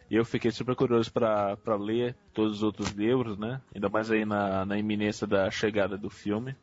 [0.09, 3.61] e eu fiquei super curioso para ler todos os outros livros, né?
[3.73, 6.55] Ainda mais aí na, na iminência da chegada do filme.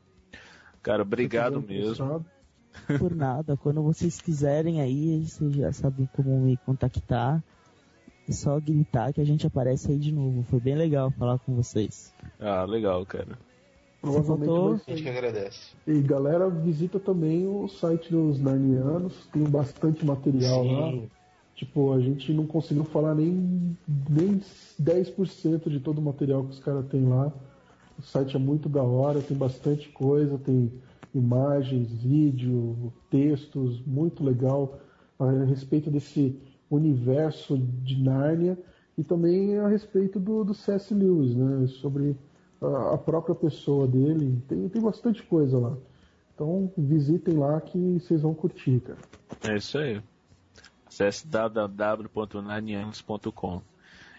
[0.83, 2.25] Cara, obrigado mesmo.
[2.99, 7.43] Por nada, quando vocês quiserem aí, vocês já sabem como me contactar.
[8.29, 10.45] É só gritar que a gente aparece aí de novo.
[10.45, 12.15] Foi bem legal falar com vocês.
[12.39, 13.37] Ah, legal, cara.
[14.01, 15.75] Provavelmente a gente que agradece.
[15.87, 20.75] E galera, visita também o site dos Narnianos, tem bastante material Sim.
[20.75, 21.20] lá.
[21.55, 23.77] Tipo, a gente não conseguiu falar nem,
[24.09, 24.41] nem
[24.81, 27.33] 10% de todo o material que os caras têm lá.
[27.99, 30.73] O site é muito da hora, tem bastante coisa, tem
[31.15, 34.79] imagens, vídeo, textos, muito legal
[35.19, 36.35] a respeito desse
[36.71, 38.59] universo de Nárnia
[38.97, 40.95] e também a respeito do, do C.S.
[40.95, 41.67] Lewis, né?
[41.67, 42.17] Sobre
[42.61, 44.41] a, a, própria pessoa dele.
[44.49, 45.77] Tem, tem bastante coisa lá.
[46.35, 48.99] Então visitem lá que vocês vão curtir, cara.
[49.49, 50.01] É isso aí.
[50.91, 53.63] Acesse www.narnianos.com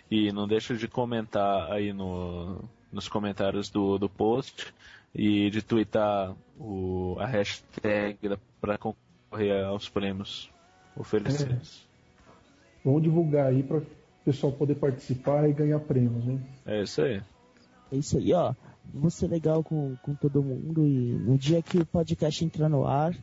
[0.10, 4.74] e não deixa de comentar aí no, nos comentários do, do post
[5.14, 10.50] e de twittar o, a hashtag para concorrer aos prêmios
[10.96, 11.86] oferecidos.
[11.86, 11.88] É.
[12.86, 13.86] Vamos divulgar aí para o
[14.24, 16.40] pessoal poder participar e ganhar prêmios, né?
[16.66, 17.22] É isso aí.
[17.92, 18.54] É isso aí, ó.
[18.94, 22.88] Vou ser legal com, com todo mundo e no dia que o podcast entrar no
[22.88, 23.14] ar,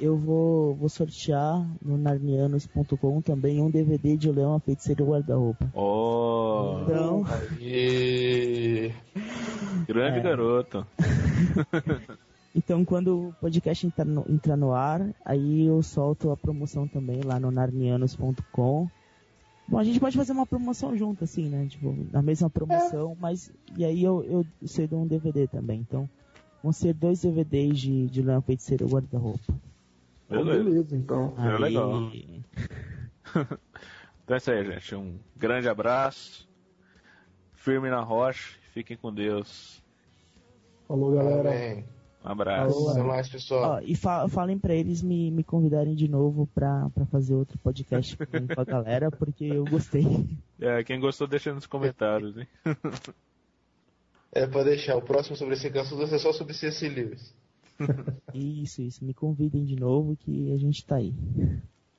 [0.00, 5.70] eu vou, vou sortear no narnianos.com também um DVD de Leão a Feiticeira Guarda-Roupa.
[5.74, 6.80] Oh!
[6.82, 7.24] Então...
[7.60, 8.92] Aê.
[9.86, 10.22] Grande é.
[10.22, 10.86] garoto.
[12.56, 17.20] Então, quando o podcast entrar no, entrar no ar, aí eu solto a promoção também
[17.20, 18.88] lá no narnianos.com.
[19.68, 21.66] Bom, a gente pode fazer uma promoção junto, assim, né?
[21.68, 23.16] Tipo, na mesma promoção, é.
[23.20, 23.52] mas.
[23.76, 25.78] E aí eu, eu cedo um DVD também.
[25.80, 26.08] Então,
[26.60, 29.54] vão ser dois DVDs de, de Leão Feiticeiro Guarda-Roupa.
[30.28, 30.64] Beleza.
[30.64, 31.34] Beleza, então.
[31.36, 32.10] Aí, é legal.
[34.24, 34.94] então é isso aí, gente.
[34.94, 36.48] Um grande abraço.
[37.54, 38.56] Firme na rocha.
[38.72, 39.82] Fiquem com Deus.
[40.86, 41.50] Falou, galera.
[41.50, 41.84] Amém.
[42.24, 42.90] Um abraço.
[42.90, 43.76] Até mais, pessoal.
[43.76, 47.58] Ó, e fa falem pra eles me, me convidarem de novo pra, pra fazer outro
[47.58, 50.04] podcast com a galera, porque eu gostei.
[50.60, 52.48] É, quem gostou deixa nos comentários, hein?
[54.32, 54.96] É, pode deixar.
[54.96, 56.86] O próximo sobre esse caso é só sobre C.S.
[56.88, 57.34] Lewis.
[58.34, 59.04] Isso, isso.
[59.04, 61.14] Me convidem de novo que a gente tá aí.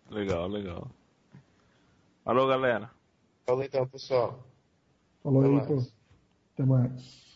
[0.10, 0.90] Legal, legal.
[2.26, 2.90] Alô, galera.
[3.46, 4.44] Falou então, pessoal.
[5.24, 5.88] Falou Até aí, pô.
[6.54, 7.29] Até mais.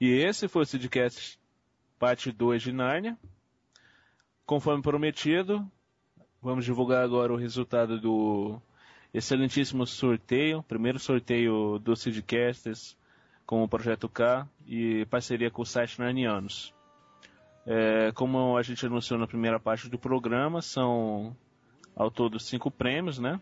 [0.00, 1.38] E esse foi o Sidcast
[1.98, 3.18] parte 2 de Nárnia.
[4.46, 5.68] Conforme prometido,
[6.40, 8.60] vamos divulgar agora o resultado do
[9.12, 12.96] excelentíssimo sorteio, primeiro sorteio do Sidcasters
[13.44, 16.74] com o Projeto K e parceria com o site Narnianos.
[17.66, 21.36] É, como a gente anunciou na primeira parte do programa, são
[21.96, 23.40] ao todo cinco prêmios, né?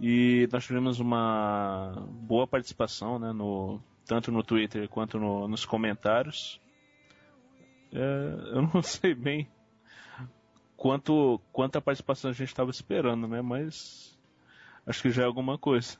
[0.00, 6.60] E nós tivemos uma boa participação né, no, tanto no Twitter quanto no, nos comentários.
[7.92, 9.48] É, eu não sei bem
[10.76, 13.40] quanto quanta participação a gente estava esperando, né?
[13.40, 14.18] Mas
[14.86, 15.96] acho que já é alguma coisa.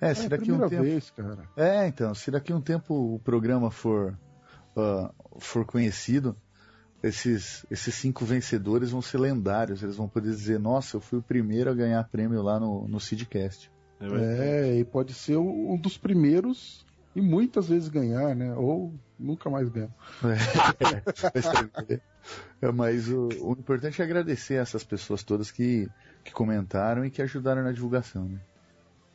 [0.00, 0.82] É, se é daqui um tempo.
[0.82, 1.48] Vez, cara.
[1.56, 4.18] É, então, se daqui um tempo o programa for
[4.76, 6.36] uh, for conhecido,
[7.02, 9.82] esses esses cinco vencedores vão ser lendários.
[9.82, 13.00] Eles vão poder dizer, nossa, eu fui o primeiro a ganhar prêmio lá no no
[13.00, 13.70] Seedcast.
[13.98, 16.84] É, é e pode ser um dos primeiros
[17.16, 18.54] e muitas vezes ganhar, né?
[18.54, 19.88] Ou nunca mais ganhar.
[21.90, 21.96] É,
[22.60, 25.88] é, mas o, o, importante é agradecer essas pessoas todas que,
[26.22, 28.38] que comentaram e que ajudaram na divulgação, né?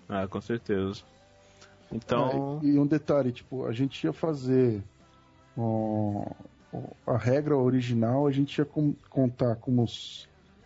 [0.09, 1.03] Ah, com certeza.
[1.91, 2.59] Então.
[2.63, 4.81] É, e um detalhe, tipo, a gente ia fazer
[5.55, 6.25] um,
[7.05, 9.85] a regra original, a gente ia com, contar como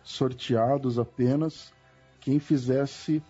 [0.02, 1.70] sorteados apenas
[2.18, 3.22] quem fizesse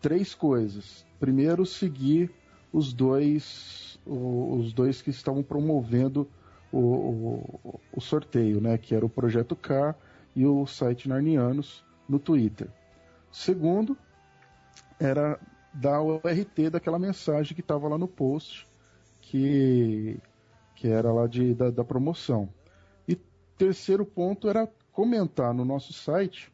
[0.00, 1.04] três coisas.
[1.20, 2.30] Primeiro, seguir
[2.72, 6.28] os dois, os dois que estavam promovendo
[6.72, 9.94] o, o, o, sorteio, né, que era o Projeto K
[10.34, 12.68] e o site Narnianos no Twitter.
[13.30, 13.96] Segundo,
[14.98, 15.38] era
[15.72, 18.66] dar o RT daquela mensagem que estava lá no post,
[19.20, 20.18] que,
[20.74, 22.48] que era lá de, da, da promoção.
[23.06, 23.16] E
[23.56, 26.50] terceiro ponto era comentar no nosso site,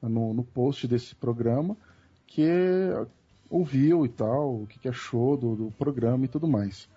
[0.00, 1.76] no, no post desse programa,
[2.26, 2.48] que
[3.50, 6.88] ouviu e tal, o que, que achou do, do, programa e tudo mais.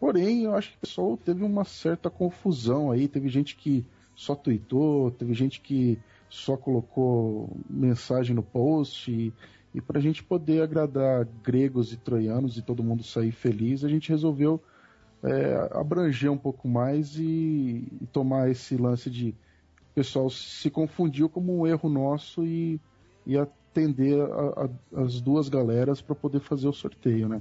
[0.00, 3.06] Porém, eu acho que o pessoal teve uma certa confusão aí.
[3.06, 3.86] Teve gente que
[4.16, 5.96] só tweetou, teve gente que
[6.28, 9.12] só colocou mensagem no post.
[9.12, 9.32] E,
[9.72, 13.88] e para a gente poder agradar gregos e troianos e todo mundo sair feliz, a
[13.88, 14.60] gente resolveu
[15.22, 19.30] é, abranger um pouco mais e, e tomar esse lance de
[19.92, 22.80] o pessoal se confundiu como um erro nosso e,
[23.26, 27.40] e a, atender a, a, as duas galeras para poder fazer o sorteio, né?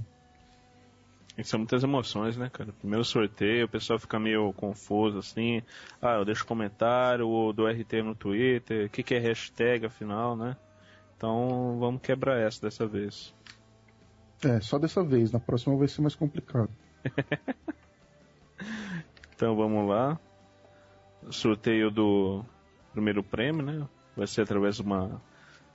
[1.44, 2.72] São muitas emoções, né, cara?
[2.74, 5.64] Primeiro sorteio, o pessoal fica meio confuso assim.
[6.02, 10.36] Ah, eu deixo comentário, ou do RT no Twitter, o que, que é hashtag afinal,
[10.36, 10.56] né?
[11.16, 13.34] Então vamos quebrar essa dessa vez.
[14.44, 16.70] É, só dessa vez, na próxima vai ser mais complicado.
[19.34, 20.20] então vamos lá.
[21.30, 22.44] Sorteio do
[22.92, 23.88] primeiro prêmio, né?
[24.16, 25.22] Vai ser através de uma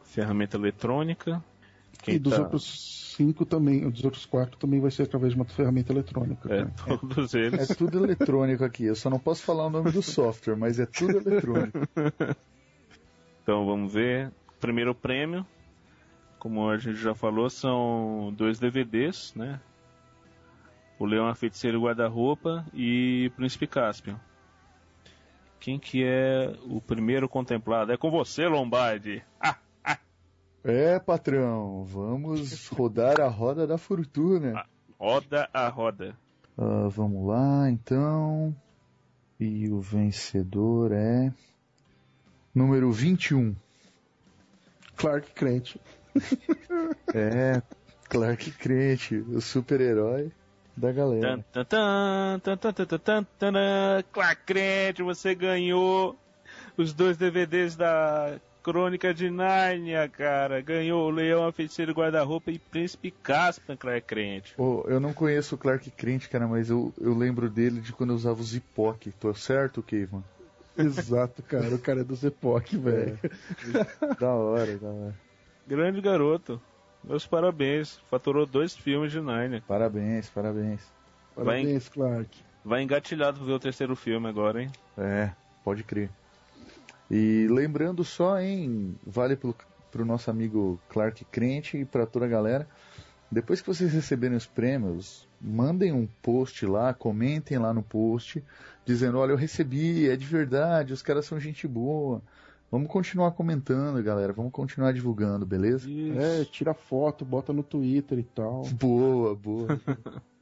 [0.06, 1.42] ferramenta eletrônica.
[2.02, 2.42] Quem e dos tá...
[2.42, 6.52] outros cinco também, dos outros quatro também vai ser através de uma ferramenta eletrônica.
[6.52, 6.72] É, né?
[6.76, 7.70] todos é, eles.
[7.70, 8.84] É tudo eletrônico aqui.
[8.84, 11.78] Eu só não posso falar o nome do software, mas é tudo eletrônico.
[13.42, 14.30] então vamos ver.
[14.60, 15.46] Primeiro prêmio,
[16.38, 19.60] como a gente já falou, são dois DVDs, né?
[20.98, 24.18] O Leão a Feiticeiro Guarda-Roupa e Príncipe Caspian.
[25.60, 27.92] Quem que é o primeiro contemplado?
[27.92, 29.22] É com você, Lombardi.
[29.40, 29.56] Ah!
[30.68, 34.66] É, patrão, vamos rodar a roda da fortuna.
[34.98, 36.18] roda a roda.
[36.58, 38.52] Uh, vamos lá, então.
[39.38, 41.32] E o vencedor é.
[42.52, 43.54] Número 21.
[44.96, 45.80] Clark Crente.
[47.14, 47.62] é,
[48.08, 50.32] Clark Crente, o super-herói
[50.76, 51.44] da galera.
[54.10, 56.18] Clark Crente, você ganhou
[56.76, 60.60] os dois DVDs da Crônica de Nárnia, cara.
[60.60, 64.54] Ganhou o Leão, a Feiticeira Guarda-Roupa e Príncipe Caspian, Clark Crente.
[64.58, 68.10] Oh, eu não conheço o Clark Crente, cara, mas eu, eu lembro dele de quando
[68.10, 69.06] eu usava o Zipoc.
[69.20, 70.20] Tô certo, Kevin?
[70.76, 71.72] Exato, cara.
[71.76, 73.18] O cara é do velho.
[73.22, 74.14] É.
[74.18, 75.14] da hora, da hora.
[75.64, 76.60] Grande garoto.
[77.04, 78.00] Meus parabéns.
[78.10, 79.62] Faturou dois filmes de Narnia.
[79.68, 80.80] Parabéns, parabéns.
[81.36, 82.38] Parabéns, vai, Clark.
[82.64, 84.72] Vai engatilhado ver o terceiro filme agora, hein?
[84.98, 85.30] É,
[85.62, 86.10] pode crer.
[87.10, 89.54] E lembrando só, hein, vale pro,
[89.90, 92.66] pro nosso amigo Clark Crente e para toda a galera.
[93.30, 98.42] Depois que vocês receberem os prêmios, mandem um post lá, comentem lá no post,
[98.84, 102.22] dizendo: olha, eu recebi, é de verdade, os caras são gente boa.
[102.70, 104.32] Vamos continuar comentando, galera.
[104.32, 105.88] Vamos continuar divulgando, beleza?
[105.88, 106.18] Isso.
[106.18, 108.62] É, tira foto, bota no Twitter e tal.
[108.72, 109.68] Boa, boa.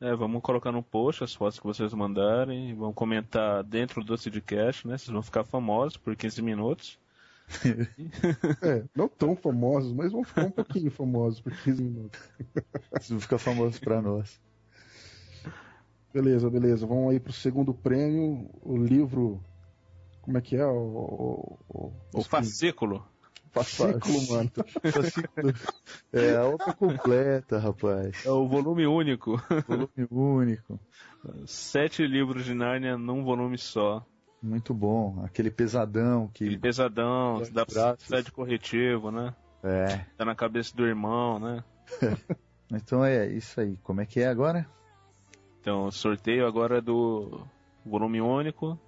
[0.00, 2.74] é, vamos colocar no post as fotos que vocês mandarem.
[2.74, 4.96] Vamos comentar dentro do Sidcast, né?
[4.96, 6.98] Vocês vão ficar famosos por 15 minutos.
[8.62, 12.20] é, não tão famosos, mas vão ficar um pouquinho famosos por 15 minutos.
[13.10, 14.40] vão ficar famosos para nós.
[16.14, 16.86] Beleza, beleza.
[16.86, 19.42] Vamos aí pro segundo prêmio, o livro.
[20.22, 20.64] Como é que é?
[20.64, 23.06] O, o, o, o fascículo.
[23.52, 24.50] Fascículo, mano.
[24.92, 25.54] Fascículo.
[26.12, 28.24] É a obra completa, rapaz.
[28.24, 29.42] É o volume único.
[29.66, 30.80] Volume único.
[31.46, 34.06] Sete livros de Nárnia num volume só.
[34.42, 35.22] Muito bom.
[35.24, 36.44] Aquele pesadão que.
[36.44, 39.34] Aquele pesadão, dá pra precisar de corretivo, né?
[39.62, 39.98] É.
[40.16, 41.64] Tá na cabeça do irmão, né?
[42.72, 43.76] então é isso aí.
[43.82, 44.66] Como é que é agora?
[45.60, 47.46] Então, sorteio agora do
[47.84, 48.78] volume único,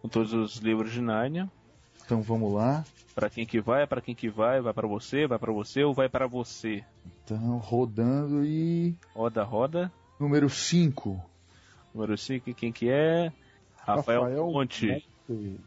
[0.00, 1.50] com todos os livros de Nárnia.
[2.04, 2.84] Então vamos lá.
[3.14, 5.94] Para quem que vai, para quem que vai, vai para você, vai para você ou
[5.94, 6.82] vai para você?
[7.24, 9.92] Então, rodando e roda, roda.
[10.18, 11.24] Número 5.
[11.94, 13.32] Número 5, quem que é?
[13.76, 15.04] Rafael, Rafael Monte.
[15.28, 15.60] Monte.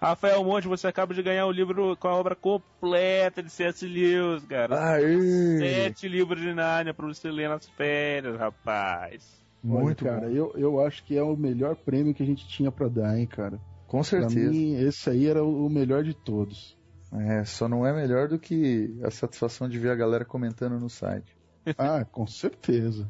[0.00, 3.86] Rafael Monte, você acaba de ganhar o livro com a obra completa de C.S.
[3.86, 4.94] Lewis, cara.
[4.94, 5.58] Aê.
[5.58, 9.42] Sete livros de Nárnia para você ler nas férias, rapaz.
[9.62, 10.30] Muito, Olha, cara.
[10.30, 13.26] Eu, eu acho que é o melhor prêmio que a gente tinha para dar, hein,
[13.26, 13.58] cara.
[13.86, 14.34] Com certeza.
[14.34, 16.76] Pra mim, esse aí era o melhor de todos.
[17.12, 20.88] É, só não é melhor do que a satisfação de ver a galera comentando no
[20.88, 21.36] site.
[21.78, 23.08] ah, com certeza.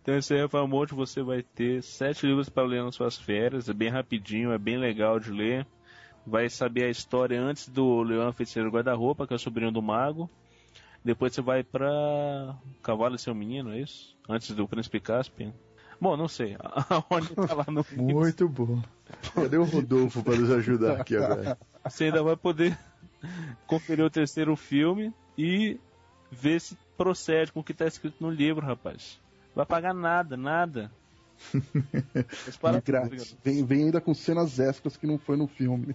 [0.00, 3.68] Então esse aí, Rafael Monte, você vai ter sete livros para ler nas suas férias.
[3.68, 5.66] É bem rapidinho, é bem legal de ler.
[6.26, 10.30] Vai saber a história antes do Leão Feiticeiro Guarda-Roupa, que é o sobrinho do mago.
[11.04, 14.16] Depois você vai para Cavalo e seu Menino, é isso?
[14.28, 15.52] Antes do Príncipe Caspian.
[16.02, 16.56] Bom, não sei.
[16.90, 18.82] Aonde tá lá no Muito bom.
[19.34, 21.56] Cadê o Rodolfo para nos ajudar aqui agora?
[21.84, 22.76] Você ainda vai poder
[23.66, 25.78] conferir o terceiro filme e
[26.30, 29.22] ver se procede com o que está escrito no livro, rapaz
[29.54, 30.90] vai pagar nada, nada.
[32.84, 33.36] grátis.
[33.42, 35.94] Vem, vem ainda com cenas extras que não foi no filme.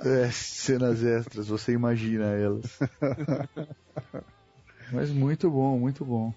[0.00, 2.78] é, cenas extras, você imagina elas.
[4.92, 6.32] Mas muito bom, muito bom.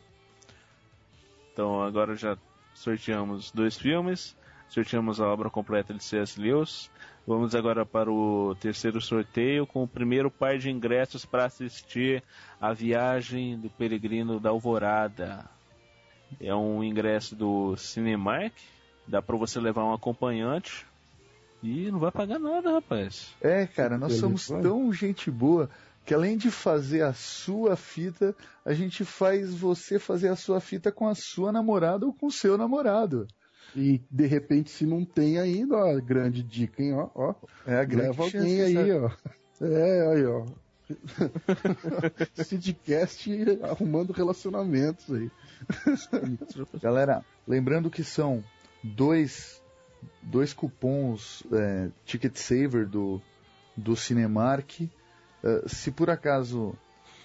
[1.54, 2.38] Então agora já
[2.74, 4.36] sorteamos dois filmes,
[4.70, 6.40] sorteamos a obra completa de C.S.
[6.40, 6.90] Lewis.
[7.28, 12.24] Vamos agora para o terceiro sorteio com o primeiro par de ingressos para assistir
[12.60, 15.46] a viagem do peregrino da Alvorada.
[16.40, 18.54] É um ingresso do Cinemark.
[19.08, 20.86] Dá pra você levar um acompanhante.
[21.62, 23.36] E não vai pagar nada, rapaz.
[23.42, 25.70] É, cara, nós somos tão gente boa
[26.06, 28.36] que além de fazer a sua fita,
[28.66, 32.32] a gente faz você fazer a sua fita com a sua namorada ou com o
[32.32, 33.28] seu namorado.
[33.76, 36.94] E de repente, se não tem ainda, ó, grande dica, hein?
[36.94, 37.36] Ó, ó.
[37.66, 39.12] É a grande Leva alguém aí, ó.
[39.62, 40.46] É, aí, ó.
[42.44, 43.30] Sidcast
[43.62, 45.30] arrumando relacionamentos aí.
[46.82, 48.44] Galera, lembrando que são
[48.84, 49.62] dois,
[50.24, 53.22] dois cupons é, Ticket Saver do,
[53.78, 54.90] do Cinemark.
[55.44, 56.76] Uh, se por acaso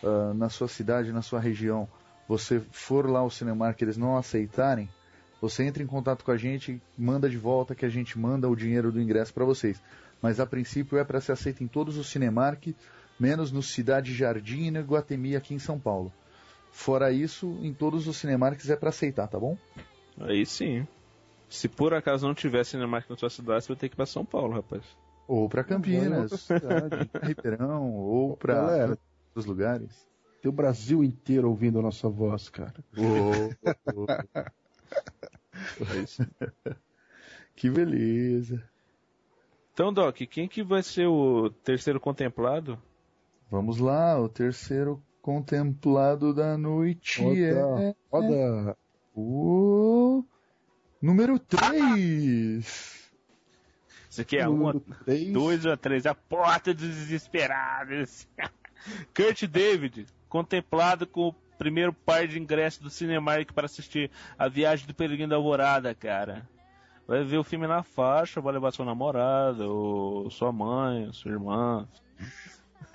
[0.03, 1.89] uh, na sua cidade, na sua região,
[2.29, 4.89] você for lá ao Cinemark e eles não aceitarem,
[5.41, 8.57] você entra em contato com a gente, manda de volta que a gente manda o
[8.57, 9.81] dinheiro do ingresso para vocês.
[10.23, 12.75] Mas a princípio é para ser aceito em todos os Cinemark,
[13.21, 16.11] menos no Cidade Jardim e no Guatemi aqui em São Paulo.
[16.73, 19.57] Fora isso, em todos os Cinemarks é para aceitar, tá bom?
[20.19, 20.87] Aí sim.
[21.49, 24.07] Se por acaso não tiver Cinemark na sua cidade, você vai ter que ir pra
[24.07, 24.83] São Paulo, rapaz.
[25.27, 30.07] Ou para Campinas, pra Ribeirão, ou para outros lugares.
[30.43, 32.75] Tem o Brasil inteiro ouvindo a nossa voz, cara.
[32.97, 33.51] Oh,
[33.95, 34.07] oh, oh.
[37.57, 38.62] que beleza.
[39.72, 42.79] Então, Doc, quem que vai ser o terceiro contemplado?
[43.51, 47.95] Vamos lá, o terceiro contemplado da noite roda, é.
[48.12, 48.77] Roda.
[49.16, 50.22] O.
[51.01, 53.04] Número 3.
[54.15, 54.81] Isso aqui é um,
[55.33, 56.07] dois ou três.
[56.07, 58.29] A porta dos desesperados.
[59.12, 64.87] Kurt David, contemplado com o primeiro par de ingressos do Cinemark para assistir A Viagem
[64.87, 66.49] do Peregrino da Alvorada, cara.
[67.09, 69.65] vai ver o filme na faixa, vai levar sua namorada,
[70.31, 71.89] sua mãe, sua irmã.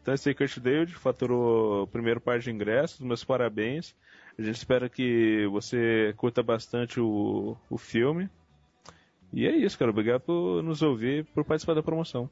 [0.00, 3.92] então esse aí, Kurt David faturou o primeiro par de ingressos, meus parabéns.
[4.38, 8.30] A gente espera que você curta bastante o, o filme.
[9.32, 9.90] E é isso, cara.
[9.90, 12.28] Obrigado por nos ouvir por participar da promoção.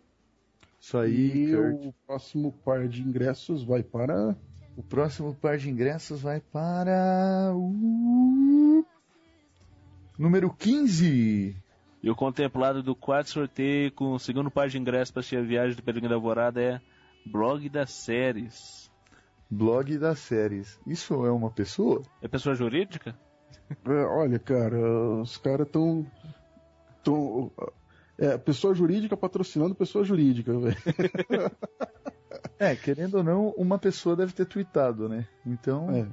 [0.81, 1.87] Isso aí, e Kurt.
[1.87, 4.37] o próximo par de ingressos vai para.
[4.77, 7.53] O próximo par de ingressos vai para.
[7.55, 8.85] O...
[10.19, 11.57] Número 15.
[12.03, 15.43] E o contemplado do quarto sorteio com o segundo par de ingressos para assistir a
[15.43, 16.81] viagem do Pedro da Alvorada é
[17.27, 18.91] Blog das Séries.
[19.51, 20.81] Blog das Séries.
[20.87, 22.03] Isso é uma pessoa?
[22.23, 23.15] É pessoa jurídica?
[23.87, 24.79] É, olha, cara,
[25.21, 26.07] os caras estão
[27.03, 27.51] Tô,
[28.19, 30.77] é, pessoa jurídica patrocinando pessoa jurídica, velho.
[32.59, 35.27] é, querendo ou não, uma pessoa deve ter tweetado, né?
[35.47, 35.91] Então.
[35.91, 36.07] É.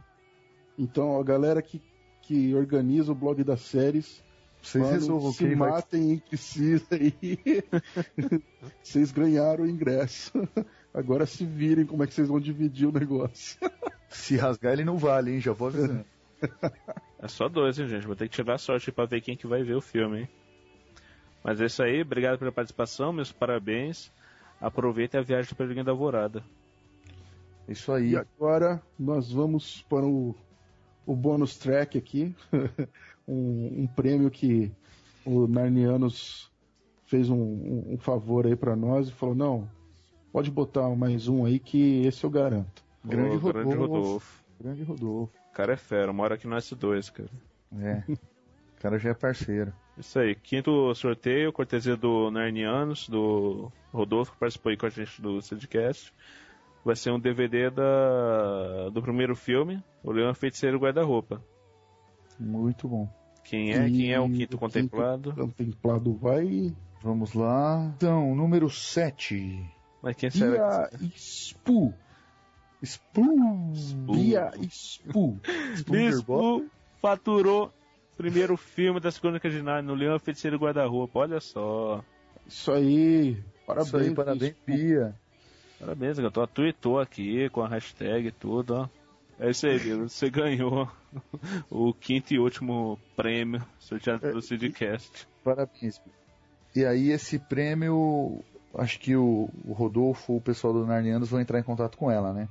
[0.77, 1.81] Então, a galera que,
[2.21, 4.23] que organiza o blog das séries.
[4.61, 6.11] Vocês mano, resolvam se matem vai...
[6.15, 7.63] entre si aí.
[8.81, 10.31] vocês ganharam o ingresso.
[10.93, 13.59] Agora se virem como é que vocês vão dividir o negócio.
[14.09, 15.41] se rasgar ele não vale, hein?
[15.41, 16.05] Já vou avisando.
[17.19, 18.05] É só dois, hein, gente?
[18.05, 20.29] Vou ter que tirar sorte pra ver quem que vai ver o filme, hein?
[21.47, 24.11] Mas é isso aí, obrigado pela participação, meus parabéns.
[24.59, 26.43] Aproveite a viagem do Pedrinho da Alvorada.
[27.69, 28.09] Isso aí.
[28.09, 30.35] E agora nós vamos para o,
[31.05, 32.35] o bônus track aqui.
[33.25, 34.73] um, um, prêmio que
[35.25, 36.51] o Narnianos
[37.05, 39.69] fez um, um, um favor aí para nós e falou: não,
[40.33, 42.83] pode botar mais um aí que esse eu garanto.
[43.05, 44.43] Grande, oh, Rodolfo, grande Rodolfo.
[44.59, 45.33] Grande Rodolfo.
[45.49, 47.29] O cara é fera, mora aqui no S2, cara.
[47.79, 48.03] É.
[48.11, 49.71] O cara já é parceiro.
[49.97, 55.21] Isso aí, quinto sorteio, cortesia do Narnianos, do Rodolfo, que participou aí com a gente
[55.21, 56.13] do Sidcast.
[56.85, 61.43] Vai ser um DVD da, do primeiro filme, O Leão Feiticeiro Guarda-Roupa.
[62.39, 63.09] Muito bom.
[63.43, 63.87] Quem é?
[63.87, 65.33] E Quem é o quinto contemplado?
[65.33, 66.73] Quinto contemplado vai.
[67.01, 67.91] Vamos lá.
[67.95, 69.67] Então, número 7.
[70.01, 70.89] Mas quem será?
[70.97, 71.93] Bia Spu.
[72.85, 73.73] Spu.
[74.05, 75.39] Bia Spu.
[75.75, 76.69] Spu
[77.01, 77.71] faturou
[78.17, 81.19] primeiro filme das Crônicas de Narnia, no Leão Feiticeiro Guarda-Roupa.
[81.19, 82.03] Olha só.
[82.45, 83.37] Isso aí.
[83.65, 85.15] Parabéns, Isso aí, parabéns, Pia.
[85.79, 88.89] Parabéns, eu tô tweetou aqui com a hashtag e tudo, ó.
[89.39, 90.89] É isso aí, Você ganhou
[91.69, 95.27] o quinto e último prêmio sorteado pelo é, Sidcast.
[95.43, 96.01] Parabéns.
[96.75, 98.43] E aí, esse prêmio,
[98.73, 102.33] acho que o, o Rodolfo, o pessoal do Narnianos vão entrar em contato com ela,
[102.33, 102.49] né?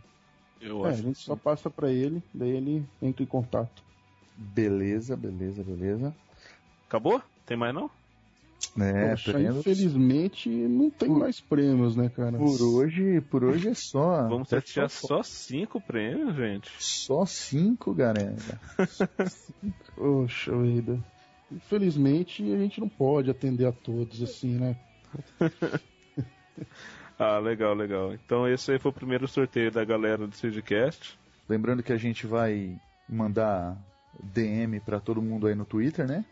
[0.60, 1.00] Eu é, acho.
[1.00, 3.82] A gente só passa para ele, daí ele entra em contato.
[4.36, 6.14] Beleza, beleza, beleza.
[6.86, 7.22] Acabou?
[7.46, 7.90] Tem mais não?
[8.78, 9.56] É, Poxa, prêmios...
[9.58, 11.18] infelizmente não tem por...
[11.18, 12.36] mais prêmios, né, cara?
[12.36, 14.28] Por hoje, por hoje é só.
[14.28, 16.70] Vamos ter só, só cinco prêmios, gente.
[16.78, 18.60] Só cinco, galera.
[19.94, 21.02] Poxa vida.
[21.50, 24.76] Infelizmente a gente não pode atender a todos assim, né?
[27.18, 28.12] ah, legal, legal.
[28.12, 31.18] Então esse aí foi o primeiro sorteio da galera do Sidcast.
[31.48, 32.76] Lembrando que a gente vai
[33.08, 33.76] mandar
[34.22, 36.24] DM para todo mundo aí no Twitter, né?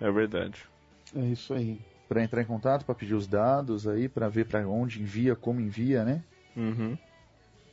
[0.00, 0.64] É verdade.
[1.14, 1.78] É isso aí.
[2.08, 5.60] Para entrar em contato, para pedir os dados aí, para ver para onde envia, como
[5.60, 6.22] envia, né?
[6.56, 6.96] Uhum.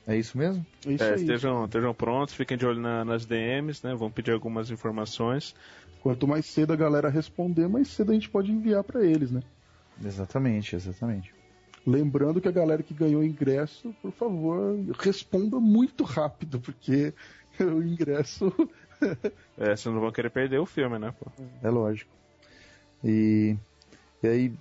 [0.05, 0.65] É isso mesmo?
[0.85, 3.95] É isso é, estejam, estejam prontos, fiquem de olho na, nas DMs, né?
[3.95, 5.55] Vão pedir algumas informações.
[6.01, 9.41] Quanto mais cedo a galera responder, mais cedo a gente pode enviar para eles, né?
[10.03, 11.33] Exatamente, exatamente.
[11.85, 17.13] Lembrando que a galera que ganhou ingresso, por favor, responda muito rápido, porque
[17.59, 18.51] o ingresso
[19.57, 21.13] é, vocês não vão querer perder o filme, né?
[21.17, 21.31] Pô?
[21.61, 22.11] É lógico.
[23.03, 23.55] E,
[24.21, 24.53] e aí,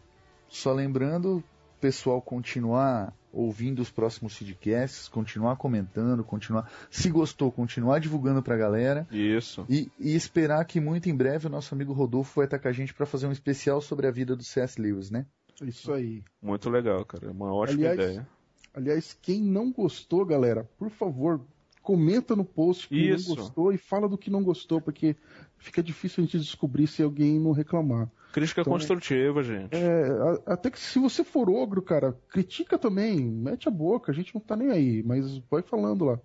[0.49, 1.43] só lembrando,
[1.80, 6.70] pessoal continuar ouvindo os próximos feedcasts, continuar comentando, continuar.
[6.90, 9.07] Se gostou, continuar divulgando pra galera.
[9.11, 9.64] Isso.
[9.68, 12.72] E, e, esperar que muito em breve o nosso amigo Rodolfo vai estar com a
[12.72, 14.80] gente para fazer um especial sobre a vida do C.S.
[14.80, 15.24] Lewis, né?
[15.62, 16.22] Isso aí.
[16.43, 17.26] Muito legal, cara.
[17.26, 18.28] É uma ótima aliás, ideia.
[18.74, 21.40] Aliás, quem não gostou, galera, por favor,
[21.82, 23.28] comenta no post que Isso.
[23.28, 25.16] não gostou e fala do que não gostou, porque
[25.58, 28.08] fica difícil a gente descobrir se alguém não reclamar.
[28.32, 29.74] Crítica então, construtiva, gente.
[29.76, 30.08] É,
[30.46, 34.40] até que se você for ogro, cara, critica também, mete a boca, a gente não
[34.40, 36.20] tá nem aí, mas vai falando lá.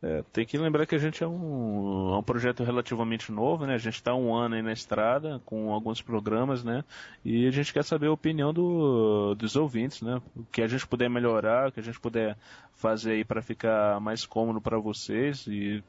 [0.00, 3.74] É, tem que lembrar que a gente é um, é um projeto relativamente novo, né?
[3.74, 6.84] A gente está um ano aí na estrada com alguns programas, né?
[7.24, 10.22] E a gente quer saber a opinião do, dos ouvintes, né?
[10.36, 12.36] O que a gente puder melhorar, o que a gente puder
[12.74, 15.82] fazer aí para ficar mais cômodo para vocês e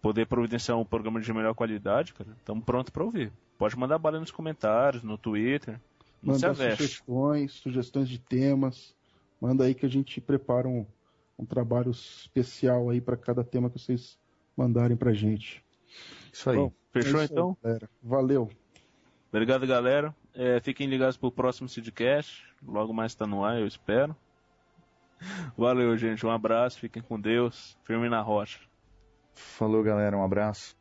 [0.00, 2.30] poder providenciar um programa de melhor qualidade, cara.
[2.38, 3.32] Estamos prontos para ouvir.
[3.58, 5.80] Pode mandar bala nos comentários, no Twitter.
[6.22, 8.94] Manda sugestões, sugestões de temas.
[9.40, 10.86] Manda aí que a gente prepara um
[11.38, 14.18] um trabalho especial aí para cada tema que vocês
[14.56, 15.64] mandarem pra gente.
[16.32, 16.56] Isso aí.
[16.56, 17.56] Bom, Fechou é isso então?
[17.62, 18.50] Aí, Valeu.
[19.28, 20.14] Obrigado, galera.
[20.34, 22.44] É, fiquem ligados pro próximo Sidcast.
[22.66, 24.16] Logo mais está no ar, eu espero.
[25.56, 26.24] Valeu, gente.
[26.24, 26.78] Um abraço.
[26.78, 27.76] Fiquem com Deus.
[27.84, 28.60] Firme na rocha.
[29.34, 30.16] Falou, galera.
[30.16, 30.77] Um abraço.